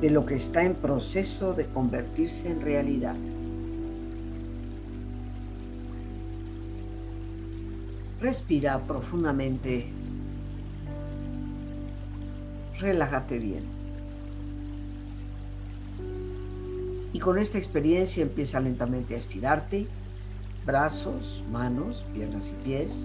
de 0.00 0.10
lo 0.10 0.26
que 0.26 0.34
está 0.34 0.64
en 0.64 0.74
proceso 0.74 1.54
de 1.54 1.66
convertirse 1.66 2.50
en 2.50 2.60
realidad. 2.60 3.14
Respira 8.20 8.80
profundamente. 8.80 9.86
Relájate 12.80 13.38
bien. 13.38 13.62
Y 17.12 17.20
con 17.20 17.38
esta 17.38 17.58
experiencia 17.58 18.24
empieza 18.24 18.58
lentamente 18.58 19.14
a 19.14 19.18
estirarte, 19.18 19.86
brazos, 20.66 21.44
manos, 21.52 22.04
piernas 22.12 22.50
y 22.50 22.64
pies, 22.64 23.04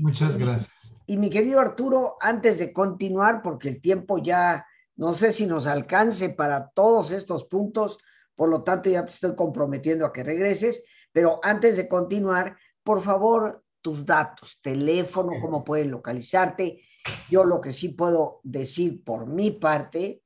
Muchas 0.00 0.38
gracias. 0.38 0.96
Y 1.06 1.18
mi 1.18 1.28
querido 1.28 1.60
Arturo, 1.60 2.16
antes 2.20 2.58
de 2.58 2.72
continuar, 2.72 3.42
porque 3.42 3.68
el 3.68 3.80
tiempo 3.82 4.18
ya 4.18 4.64
no 4.96 5.12
sé 5.12 5.30
si 5.30 5.46
nos 5.46 5.66
alcance 5.66 6.30
para 6.30 6.70
todos 6.70 7.10
estos 7.10 7.44
puntos, 7.44 7.98
por 8.34 8.48
lo 8.48 8.62
tanto 8.62 8.88
ya 8.88 9.04
te 9.04 9.12
estoy 9.12 9.34
comprometiendo 9.34 10.06
a 10.06 10.12
que 10.12 10.22
regreses, 10.22 10.84
pero 11.12 11.38
antes 11.42 11.76
de 11.76 11.86
continuar, 11.86 12.56
por 12.82 13.02
favor, 13.02 13.62
tus 13.82 14.06
datos, 14.06 14.58
teléfono, 14.62 15.32
cómo 15.40 15.64
pueden 15.64 15.90
localizarte. 15.90 16.82
Yo 17.28 17.44
lo 17.44 17.60
que 17.60 17.72
sí 17.72 17.90
puedo 17.90 18.40
decir 18.42 19.04
por 19.04 19.26
mi 19.26 19.50
parte 19.50 20.22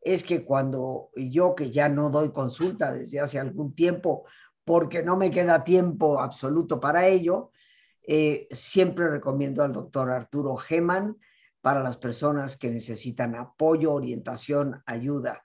es 0.00 0.24
que 0.24 0.44
cuando 0.44 1.10
yo 1.16 1.54
que 1.54 1.70
ya 1.70 1.88
no 1.88 2.08
doy 2.10 2.32
consulta 2.32 2.92
desde 2.92 3.20
hace 3.20 3.38
algún 3.38 3.74
tiempo, 3.74 4.24
porque 4.64 5.02
no 5.02 5.16
me 5.16 5.30
queda 5.30 5.64
tiempo 5.64 6.18
absoluto 6.20 6.80
para 6.80 7.06
ello, 7.06 7.50
eh, 8.10 8.48
siempre 8.50 9.10
recomiendo 9.10 9.62
al 9.62 9.74
doctor 9.74 10.08
Arturo 10.08 10.56
Geman 10.56 11.18
para 11.60 11.82
las 11.82 11.98
personas 11.98 12.56
que 12.56 12.70
necesitan 12.70 13.34
apoyo, 13.34 13.92
orientación, 13.92 14.82
ayuda. 14.86 15.44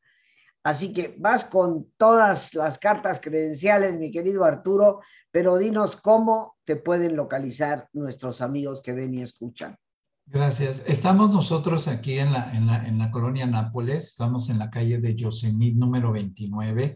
Así 0.63 0.93
que 0.93 1.13
vas 1.19 1.43
con 1.43 1.91
todas 1.97 2.53
las 2.53 2.79
cartas 2.79 3.19
credenciales, 3.19 3.97
mi 3.97 4.11
querido 4.11 4.45
Arturo, 4.45 5.01
pero 5.29 5.57
dinos 5.57 5.97
cómo 5.97 6.55
te 6.63 6.77
pueden 6.77 7.17
localizar 7.17 7.89
nuestros 7.91 8.39
amigos 8.39 8.81
que 8.81 8.93
ven 8.93 9.13
y 9.13 9.21
escuchan. 9.21 9.77
Gracias. 10.25 10.83
Estamos 10.87 11.33
nosotros 11.33 11.89
aquí 11.89 12.17
en 12.17 12.31
la, 12.31 13.11
colonia 13.11 13.45
Nápoles, 13.45 14.07
estamos 14.07 14.49
en 14.49 14.57
la 14.57 14.69
calle 14.69 14.99
de 14.99 15.15
Yosemite 15.15 15.77
número 15.77 16.13
29, 16.13 16.95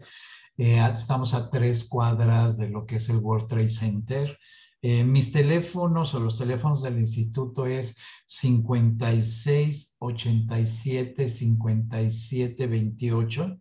eh, 0.56 0.90
estamos 0.94 1.34
a 1.34 1.50
tres 1.50 1.86
cuadras 1.86 2.56
de 2.56 2.70
lo 2.70 2.86
que 2.86 2.96
es 2.96 3.10
el 3.10 3.18
World 3.18 3.48
Trade 3.48 3.68
Center. 3.68 4.38
Eh, 4.80 5.02
mis 5.02 5.32
teléfonos 5.32 6.14
o 6.14 6.20
los 6.20 6.38
teléfonos 6.38 6.82
del 6.82 7.00
instituto 7.00 7.66
es 7.66 7.96
56 8.26 9.96
87 9.98 11.28
57 11.28 12.66
28 12.68 13.58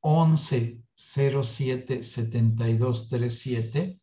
11 0.00 0.80
07 0.94 2.02
72 2.02 3.08
37 3.10 4.00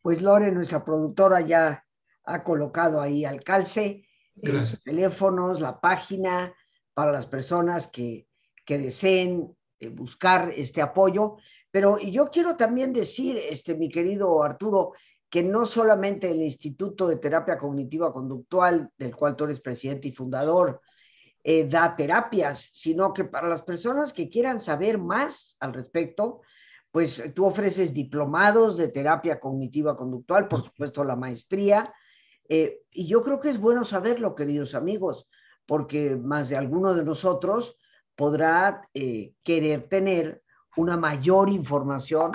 Pues 0.00 0.22
Lore, 0.22 0.52
nuestra 0.52 0.84
productora, 0.84 1.40
ya 1.40 1.84
ha 2.24 2.44
colocado 2.44 3.00
ahí 3.00 3.24
al 3.24 3.40
calce 3.40 4.04
los 4.36 4.80
teléfonos, 4.80 5.60
la 5.60 5.80
página 5.80 6.54
para 6.94 7.10
las 7.10 7.26
personas 7.26 7.88
que, 7.88 8.28
que 8.64 8.78
deseen 8.78 9.52
buscar 9.94 10.52
este 10.54 10.80
apoyo. 10.80 11.38
Pero 11.72 11.98
yo 11.98 12.30
quiero 12.30 12.56
también 12.56 12.92
decir, 12.92 13.36
este, 13.36 13.74
mi 13.74 13.88
querido 13.88 14.44
Arturo, 14.44 14.92
que 15.30 15.42
no 15.42 15.66
solamente 15.66 16.30
el 16.30 16.42
Instituto 16.42 17.06
de 17.06 17.16
Terapia 17.16 17.58
Cognitiva 17.58 18.12
Conductual, 18.12 18.90
del 18.96 19.14
cual 19.14 19.36
tú 19.36 19.44
eres 19.44 19.60
presidente 19.60 20.08
y 20.08 20.12
fundador, 20.12 20.80
eh, 21.44 21.66
da 21.68 21.94
terapias, 21.94 22.70
sino 22.72 23.12
que 23.12 23.24
para 23.24 23.48
las 23.48 23.62
personas 23.62 24.12
que 24.12 24.28
quieran 24.28 24.60
saber 24.60 24.98
más 24.98 25.56
al 25.60 25.74
respecto, 25.74 26.40
pues 26.90 27.22
tú 27.34 27.46
ofreces 27.46 27.92
diplomados 27.92 28.76
de 28.76 28.88
terapia 28.88 29.38
cognitiva 29.38 29.96
conductual, 29.96 30.48
por 30.48 30.60
supuesto 30.60 31.04
la 31.04 31.16
maestría, 31.16 31.92
eh, 32.48 32.80
y 32.90 33.06
yo 33.06 33.20
creo 33.20 33.38
que 33.38 33.50
es 33.50 33.60
bueno 33.60 33.84
saberlo, 33.84 34.34
queridos 34.34 34.74
amigos, 34.74 35.28
porque 35.66 36.16
más 36.16 36.48
de 36.48 36.56
alguno 36.56 36.94
de 36.94 37.04
nosotros 37.04 37.76
podrá 38.16 38.88
eh, 38.94 39.34
querer 39.44 39.86
tener 39.88 40.42
una 40.76 40.96
mayor 40.96 41.50
información 41.50 42.32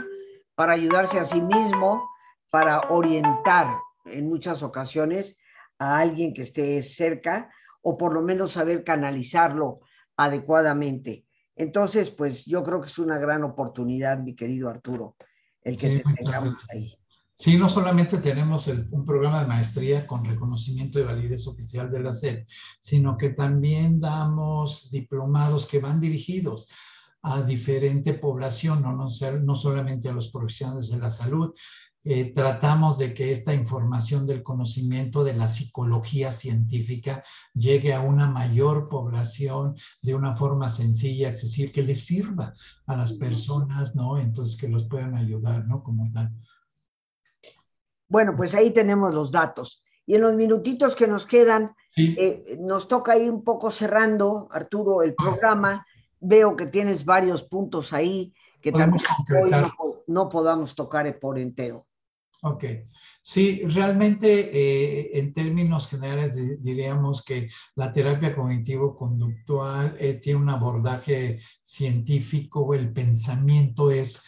para 0.55 0.73
ayudarse 0.73 1.19
a 1.19 1.25
sí 1.25 1.41
mismo 1.41 2.12
para 2.53 2.81
orientar 2.89 3.79
en 4.05 4.29
muchas 4.29 4.61
ocasiones 4.61 5.39
a 5.79 5.97
alguien 5.97 6.35
que 6.35 6.43
esté 6.43 6.83
cerca 6.83 7.49
o 7.81 7.97
por 7.97 8.13
lo 8.13 8.21
menos 8.21 8.51
saber 8.51 8.83
canalizarlo 8.83 9.79
adecuadamente. 10.17 11.25
Entonces, 11.55 12.11
pues 12.11 12.45
yo 12.45 12.63
creo 12.63 12.79
que 12.79 12.89
es 12.89 12.99
una 12.99 13.17
gran 13.17 13.43
oportunidad, 13.43 14.19
mi 14.19 14.35
querido 14.35 14.69
Arturo, 14.69 15.15
el 15.63 15.79
que 15.79 15.97
te 15.97 16.13
tengamos 16.13 16.63
ahí. 16.71 16.95
Sí, 17.33 17.57
no 17.57 17.67
solamente 17.69 18.19
tenemos 18.19 18.67
un 18.67 19.03
programa 19.03 19.41
de 19.41 19.47
maestría 19.47 20.05
con 20.05 20.23
reconocimiento 20.23 20.99
de 20.99 21.05
validez 21.05 21.47
oficial 21.47 21.89
de 21.89 22.01
la 22.01 22.13
SED, 22.13 22.45
sino 22.79 23.17
que 23.17 23.31
también 23.31 23.99
damos 23.99 24.91
diplomados 24.91 25.65
que 25.65 25.79
van 25.79 25.99
dirigidos 25.99 26.69
a 27.23 27.41
diferente 27.41 28.13
población, 28.13 28.83
no, 28.83 28.91
no, 28.91 29.07
no 29.41 29.55
solamente 29.55 30.07
a 30.07 30.13
los 30.13 30.27
profesionales 30.27 30.91
de 30.91 30.99
la 30.99 31.09
salud, 31.09 31.55
eh, 32.05 32.33
tratamos 32.33 32.97
de 32.97 33.13
que 33.13 33.31
esta 33.31 33.53
información 33.53 34.27
del 34.27 34.43
conocimiento 34.43 35.23
de 35.23 35.33
la 35.33 35.47
psicología 35.47 36.31
científica 36.31 37.23
llegue 37.53 37.93
a 37.93 38.01
una 38.01 38.27
mayor 38.27 38.89
población 38.89 39.75
de 40.01 40.13
una 40.13 40.35
forma 40.35 40.67
sencilla, 40.67 41.29
accesible, 41.29 41.71
que 41.71 41.83
les 41.83 42.05
sirva 42.05 42.53
a 42.87 42.97
las 42.97 43.13
personas, 43.13 43.95
¿no? 43.95 44.17
Entonces 44.17 44.59
que 44.59 44.67
los 44.67 44.85
puedan 44.85 45.15
ayudar, 45.15 45.65
¿no? 45.65 45.81
Como 45.81 46.11
tal. 46.11 46.31
Bueno, 48.09 48.35
pues 48.35 48.53
ahí 48.53 48.71
tenemos 48.71 49.13
los 49.13 49.31
datos. 49.31 49.83
Y 50.05 50.15
en 50.15 50.21
los 50.21 50.35
minutitos 50.35 50.95
que 50.95 51.07
nos 51.07 51.25
quedan, 51.25 51.73
eh, 51.95 52.57
nos 52.59 52.89
toca 52.89 53.17
ir 53.17 53.31
un 53.31 53.43
poco 53.43 53.71
cerrando, 53.71 54.49
Arturo, 54.51 55.01
el 55.01 55.15
programa. 55.15 55.85
Veo 56.19 56.55
que 56.55 56.65
tienes 56.65 57.05
varios 57.05 57.43
puntos 57.43 57.93
ahí 57.93 58.33
que 58.61 58.71
tal 58.71 58.91
hoy 58.91 59.51
no, 60.07 60.29
podamos 60.29 60.73
tocar 60.73 61.19
por 61.19 61.37
entero. 61.37 61.83
Ok. 62.43 62.65
Sí, 63.21 63.61
realmente 63.67 64.27
eh, 64.51 65.17
en 65.17 65.33
términos 65.33 65.87
generales 65.87 66.35
diríamos 66.61 67.23
que 67.23 67.47
la 67.75 67.89
terapia 67.89 68.35
cognitivo-conductual 68.35 69.95
eh, 69.97 70.15
tiene 70.15 70.41
un 70.41 70.49
abordaje 70.49 71.39
científico, 71.61 72.73
el 72.73 72.91
pensamiento 72.91 73.91
es 73.91 74.23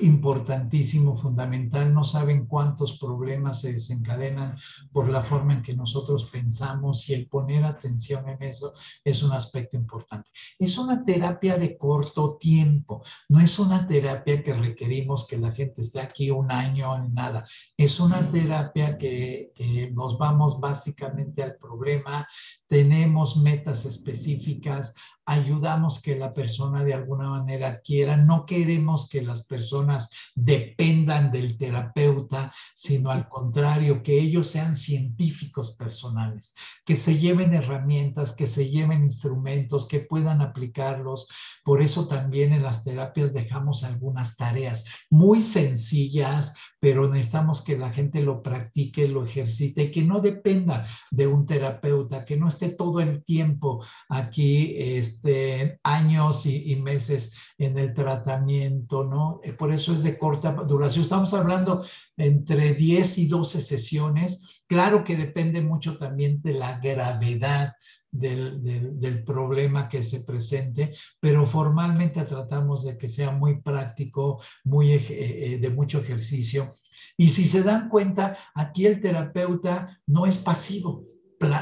importantísimo, 0.00 1.16
fundamental. 1.16 1.92
No 1.92 2.04
saben 2.04 2.46
cuántos 2.46 2.98
problemas 2.98 3.60
se 3.60 3.72
desencadenan 3.72 4.56
por 4.92 5.08
la 5.08 5.20
forma 5.20 5.54
en 5.54 5.62
que 5.62 5.74
nosotros 5.74 6.24
pensamos 6.24 7.08
y 7.08 7.14
el 7.14 7.28
poner 7.28 7.64
atención 7.64 8.28
en 8.28 8.42
eso 8.42 8.72
es 9.04 9.22
un 9.22 9.32
aspecto 9.32 9.76
importante. 9.76 10.30
Es 10.58 10.78
una 10.78 11.04
terapia 11.04 11.56
de 11.56 11.76
corto 11.76 12.36
tiempo, 12.36 13.02
no 13.28 13.40
es 13.40 13.58
una 13.58 13.86
terapia 13.86 14.42
que 14.42 14.54
requerimos 14.54 15.26
que 15.26 15.38
la 15.38 15.52
gente 15.52 15.82
esté 15.82 16.00
aquí 16.00 16.30
un 16.30 16.50
año 16.50 16.98
ni 16.98 17.08
nada. 17.08 17.44
Es 17.76 18.00
una 18.00 18.30
terapia 18.30 18.98
que, 18.98 19.52
que 19.54 19.90
nos 19.92 20.18
vamos 20.18 20.60
básicamente 20.60 21.42
al 21.42 21.56
problema, 21.56 22.26
tenemos 22.66 23.36
metas 23.36 23.84
específicas, 23.84 24.94
ayudamos 25.26 26.00
que 26.00 26.16
la 26.16 26.32
persona 26.32 26.84
de 26.84 26.94
alguna 26.94 27.28
manera 27.28 27.68
adquiera. 27.68 28.16
No 28.16 28.46
queremos 28.46 29.08
que 29.08 29.22
las 29.22 29.44
personas 29.44 30.08
dependan 30.34 31.32
del 31.32 31.58
terapeuta, 31.58 32.52
sino 32.74 33.10
al 33.10 33.28
contrario, 33.28 34.02
que 34.02 34.18
ellos 34.18 34.46
sean 34.46 34.76
científicos 34.76 35.72
personales, 35.72 36.54
que 36.84 36.94
se 36.96 37.18
lleven 37.18 37.52
herramientas, 37.52 38.32
que 38.32 38.46
se 38.46 38.70
lleven 38.70 39.02
instrumentos, 39.02 39.86
que 39.86 40.00
puedan 40.00 40.40
aplicarlos. 40.40 41.26
Por 41.64 41.82
eso 41.82 42.06
también 42.06 42.52
en 42.52 42.62
las 42.62 42.84
terapias 42.84 43.32
dejamos 43.32 43.82
algunas 43.82 44.36
tareas 44.36 44.84
muy 45.10 45.42
sencillas, 45.42 46.54
pero 46.78 47.08
necesitamos 47.08 47.62
que 47.62 47.76
la 47.76 47.92
gente 47.92 48.22
lo 48.22 48.42
practique, 48.42 49.08
lo 49.08 49.24
ejercite 49.24 49.90
que 49.90 50.02
no 50.02 50.20
dependa 50.20 50.86
de 51.10 51.26
un 51.26 51.46
terapeuta, 51.46 52.24
que 52.24 52.36
no 52.36 52.48
esté 52.48 52.68
todo 52.68 53.00
el 53.00 53.24
tiempo 53.24 53.84
aquí. 54.08 54.74
Este, 54.76 55.15
este, 55.16 55.80
años 55.82 56.44
y, 56.44 56.76
meses 56.76 57.32
en 57.58 57.78
el 57.78 57.94
tratamiento, 57.94 59.04
¿no? 59.04 59.40
Eh, 59.42 59.54
por 59.54 59.72
eso 59.72 59.92
es 59.92 60.02
de 60.02 60.18
corta 60.18 60.52
duración. 60.52 61.04
Estamos 61.04 61.32
hablando 61.32 61.84
entre 62.16 62.74
10 62.74 63.18
y 63.18 63.26
12 63.26 63.60
sesiones. 63.62 64.62
Claro 64.66 65.04
que 65.04 65.16
depende 65.16 65.62
mucho 65.62 65.96
también 65.96 66.42
de 66.42 66.52
la 66.52 66.78
gravedad 66.78 67.72
del, 68.10 69.24
problema 69.24 69.88
que 69.88 70.02
se 70.02 70.20
presente, 70.20 70.92
pero 71.18 71.46
formalmente 71.46 72.22
tratamos 72.24 72.84
de 72.84 72.96
que 72.96 73.08
sea 73.08 73.30
muy 73.30 73.60
práctico, 73.60 74.40
muy, 74.64 74.92
eh, 74.92 75.04
eh, 75.08 75.58
de 75.58 75.70
mucho 75.70 76.00
ejercicio. 76.00 76.76
Y 77.16 77.30
si 77.30 77.46
se 77.46 77.62
dan 77.62 77.88
cuenta, 77.88 78.36
aquí 78.54 78.86
el 78.86 79.00
terapeuta 79.00 80.00
no 80.06 80.26
es 80.26 80.38
pasivo, 80.38 81.04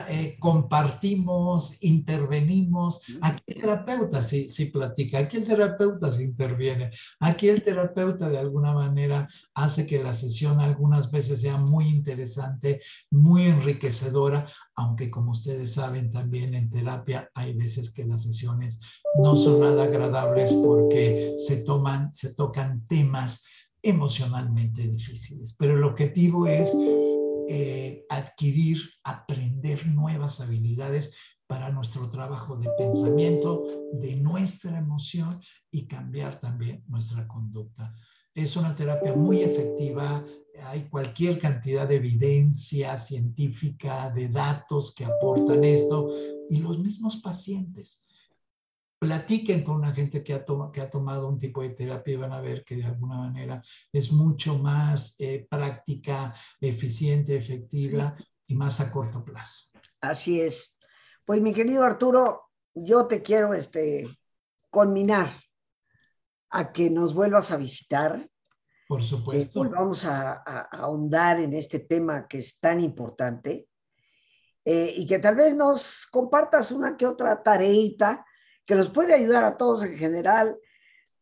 eh, 0.08 0.36
compartimos, 0.38 1.82
intervenimos. 1.82 3.00
Aquí 3.20 3.42
el 3.46 3.60
terapeuta 3.60 4.22
sí, 4.22 4.48
sí 4.48 4.66
platica, 4.66 5.18
aquí 5.18 5.38
el 5.38 5.44
terapeuta 5.44 6.12
se 6.12 6.22
interviene, 6.22 6.90
aquí 7.18 7.48
el 7.48 7.62
terapeuta 7.62 8.28
de 8.28 8.38
alguna 8.38 8.72
manera 8.72 9.26
hace 9.54 9.84
que 9.86 10.02
la 10.02 10.12
sesión 10.12 10.60
algunas 10.60 11.10
veces 11.10 11.40
sea 11.40 11.56
muy 11.56 11.88
interesante, 11.88 12.80
muy 13.10 13.42
enriquecedora, 13.44 14.46
aunque 14.76 15.10
como 15.10 15.32
ustedes 15.32 15.72
saben 15.72 16.10
también 16.10 16.54
en 16.54 16.70
terapia 16.70 17.30
hay 17.34 17.54
veces 17.54 17.92
que 17.92 18.04
las 18.04 18.22
sesiones 18.22 18.78
no 19.20 19.34
son 19.34 19.60
nada 19.60 19.84
agradables 19.84 20.52
porque 20.52 21.34
se 21.38 21.58
toman, 21.58 22.12
se 22.14 22.34
tocan 22.34 22.86
temas 22.86 23.44
emocionalmente 23.82 24.82
difíciles, 24.82 25.54
pero 25.58 25.76
el 25.76 25.84
objetivo 25.84 26.46
es 26.46 26.74
eh, 27.48 28.04
adquirir, 28.08 28.78
aprender 29.02 29.86
nuevas 29.86 30.40
habilidades 30.40 31.14
para 31.46 31.70
nuestro 31.70 32.08
trabajo 32.08 32.56
de 32.56 32.70
pensamiento, 32.78 33.64
de 33.92 34.16
nuestra 34.16 34.78
emoción 34.78 35.40
y 35.70 35.86
cambiar 35.86 36.40
también 36.40 36.82
nuestra 36.88 37.28
conducta. 37.28 37.94
Es 38.34 38.56
una 38.56 38.74
terapia 38.74 39.14
muy 39.14 39.42
efectiva, 39.42 40.24
hay 40.64 40.88
cualquier 40.88 41.38
cantidad 41.38 41.86
de 41.86 41.96
evidencia 41.96 42.98
científica, 42.98 44.10
de 44.10 44.28
datos 44.28 44.94
que 44.94 45.04
aportan 45.04 45.64
esto 45.64 46.08
y 46.48 46.58
los 46.58 46.78
mismos 46.78 47.16
pacientes 47.18 48.04
platiquen 48.98 49.62
con 49.62 49.76
una 49.76 49.92
gente 49.92 50.22
que 50.22 50.34
ha, 50.34 50.44
que 50.72 50.80
ha 50.80 50.90
tomado 50.90 51.28
un 51.28 51.38
tipo 51.38 51.62
de 51.62 51.70
terapia 51.70 52.14
y 52.14 52.16
van 52.16 52.32
a 52.32 52.40
ver 52.40 52.64
que 52.64 52.76
de 52.76 52.84
alguna 52.84 53.16
manera 53.16 53.62
es 53.92 54.12
mucho 54.12 54.58
más 54.58 55.16
eh, 55.20 55.46
práctica, 55.48 56.34
eficiente, 56.60 57.36
efectiva 57.36 58.16
y 58.46 58.54
más 58.54 58.80
a 58.80 58.90
corto 58.90 59.24
plazo. 59.24 59.70
Así 60.00 60.40
es. 60.40 60.76
Pues 61.24 61.40
mi 61.40 61.54
querido 61.54 61.84
Arturo, 61.84 62.50
yo 62.74 63.06
te 63.06 63.22
quiero 63.22 63.54
este, 63.54 64.06
conminar 64.70 65.30
a 66.50 66.72
que 66.72 66.90
nos 66.90 67.14
vuelvas 67.14 67.50
a 67.50 67.56
visitar. 67.56 68.28
Por 68.86 69.02
supuesto. 69.02 69.62
Que 69.62 69.68
volvamos 69.68 70.04
a, 70.04 70.34
ahondar 70.70 71.40
en 71.40 71.54
este 71.54 71.80
tema 71.80 72.28
que 72.28 72.38
es 72.38 72.58
tan 72.58 72.80
importante 72.80 73.66
eh, 74.64 74.92
y 74.96 75.06
que 75.06 75.18
tal 75.18 75.36
vez 75.36 75.54
nos 75.54 76.06
compartas 76.06 76.70
una 76.70 76.96
que 76.96 77.06
otra 77.06 77.42
tareita 77.42 78.24
que 78.66 78.74
nos 78.74 78.90
puede 78.90 79.14
ayudar 79.14 79.44
a 79.44 79.56
todos 79.56 79.82
en 79.82 79.96
general, 79.96 80.56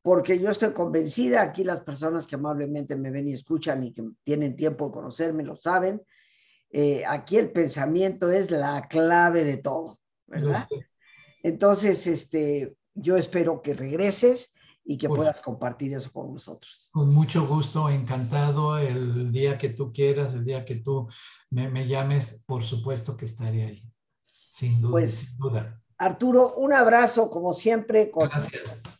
porque 0.03 0.39
yo 0.39 0.51
estoy 0.51 0.73
convencida, 0.73 1.43
aquí 1.43 1.65
las 1.65 1.81
personas 1.81 2.27
que 2.27 2.35
amablemente 2.35 2.97
me 2.97 3.11
ven 3.11 3.29
y 3.29 3.33
escuchan 3.33 3.83
y 3.85 3.93
que 3.93 4.03
tienen 4.23 4.57
tiempo 4.57 4.87
de 4.87 4.93
conocerme 4.93 5.45
lo 5.45 5.57
saben, 5.57 6.03
eh, 6.71 7.05
aquí 7.07 7.37
el 7.37 7.53
pensamiento 7.53 8.31
es 8.31 8.51
la 8.51 8.89
clave 8.89 9.45
de 9.45 9.59
todo, 9.59 9.99
¿verdad? 10.27 10.67
Entonces, 11.43 12.07
este, 12.07 12.77
yo 12.95 13.17
espero 13.17 13.63
que 13.63 13.75
regreses 13.75 14.55
y 14.85 14.97
que 14.97 15.09
puedas 15.09 15.41
compartir 15.41 15.95
eso 15.95 16.11
con 16.11 16.33
nosotros. 16.33 16.89
Con 16.93 17.15
mucho 17.15 17.47
gusto, 17.47 17.89
encantado. 17.89 18.79
El 18.79 19.31
día 19.31 19.59
que 19.59 19.69
tú 19.69 19.93
quieras, 19.93 20.35
el 20.35 20.45
día 20.45 20.65
que 20.65 20.77
tú 20.77 21.09
me, 21.51 21.69
me 21.69 21.87
llames, 21.87 22.43
por 22.47 22.65
supuesto 22.65 23.17
que 23.17 23.27
estaré 23.27 23.65
ahí. 23.65 23.93
Sin 24.25 24.81
duda, 24.81 24.93
pues, 24.93 25.15
sin 25.15 25.39
duda. 25.39 25.81
Arturo, 26.03 26.55
un 26.57 26.73
abrazo 26.73 27.31
como 27.31 27.53
siempre, 27.53 28.11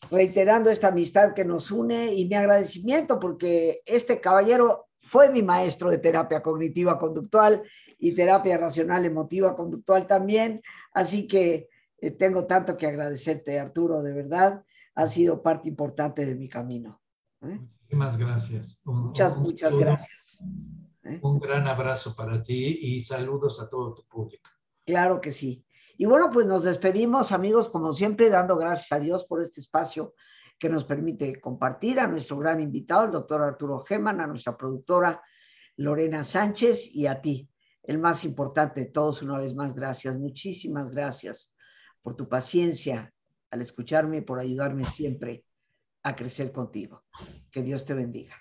reiterando 0.09 0.71
esta 0.71 0.89
amistad 0.89 1.35
que 1.35 1.45
nos 1.45 1.73
une 1.73 2.15
y 2.15 2.27
mi 2.27 2.37
agradecimiento 2.37 3.19
porque 3.19 3.83
este 3.87 4.21
caballero 4.21 4.87
fue 5.01 5.29
mi 5.29 5.43
maestro 5.43 5.91
de 5.91 5.99
terapia 5.99 6.45
cognitiva 6.45 7.01
conductual 7.01 7.65
y 7.99 8.13
terapia 8.15 8.57
racional 8.57 9.05
emotiva 9.05 9.57
conductual 9.57 10.07
también. 10.07 10.63
Así 10.93 11.27
que 11.27 11.69
eh, 11.99 12.13
tengo 12.13 12.47
tanto 12.47 12.77
que 12.77 12.87
agradecerte, 12.87 13.59
Arturo, 13.59 14.01
de 14.01 14.13
verdad. 14.13 14.65
Ha 14.95 15.09
sido 15.09 15.43
parte 15.43 15.69
importante 15.69 16.25
de 16.25 16.37
mi 16.37 16.49
camino. 16.49 17.03
¿eh? 17.41 17.59
Muchísimas 17.59 18.17
gracias. 18.17 18.81
muchas, 18.85 19.37
muchas 19.37 19.77
gracias. 19.77 20.41
¿eh? 21.03 21.19
Un 21.21 21.41
gran 21.41 21.67
abrazo 21.67 22.15
para 22.15 22.41
ti 22.45 22.79
y 22.81 23.01
saludos 23.01 23.61
a 23.61 23.69
todo 23.69 23.93
tu 23.93 24.07
público. 24.07 24.49
Claro 24.87 25.21
que 25.21 25.33
sí. 25.33 25.65
Y 26.03 26.05
bueno, 26.05 26.31
pues 26.33 26.49
nos 26.49 26.65
despedimos, 26.65 27.31
amigos, 27.31 27.69
como 27.69 27.93
siempre, 27.93 28.29
dando 28.29 28.57
gracias 28.57 28.91
a 28.91 28.99
Dios 28.99 29.25
por 29.25 29.41
este 29.41 29.61
espacio 29.61 30.15
que 30.59 30.69
nos 30.69 30.83
permite 30.83 31.41
compartir 31.41 32.01
a 32.01 32.09
nuestro 32.09 32.39
gran 32.39 32.61
invitado, 32.61 33.05
el 33.05 33.13
doctor 33.13 33.41
Arturo 33.41 33.79
Geman, 33.85 34.21
a 34.21 34.27
nuestra 34.27 34.57
productora 34.57 35.23
Lorena 35.77 36.25
Sánchez 36.25 36.93
y 36.93 37.07
a 37.07 37.21
ti, 37.23 37.49
el 37.85 37.99
más 37.99 38.25
importante 38.25 38.81
de 38.81 38.87
todos, 38.87 39.23
una 39.23 39.39
vez 39.39 39.55
más, 39.55 39.77
gracias, 39.77 40.17
muchísimas 40.17 40.91
gracias 40.91 41.55
por 42.03 42.17
tu 42.17 42.29
paciencia 42.29 43.15
al 43.53 43.63
escucharme 43.63 44.17
y 44.17 44.23
por 44.23 44.41
ayudarme 44.41 44.85
siempre 44.85 45.45
a 46.03 46.17
crecer 46.17 46.51
contigo. 46.51 47.05
Que 47.49 47.63
Dios 47.63 47.85
te 47.85 47.95
bendiga. 47.95 48.35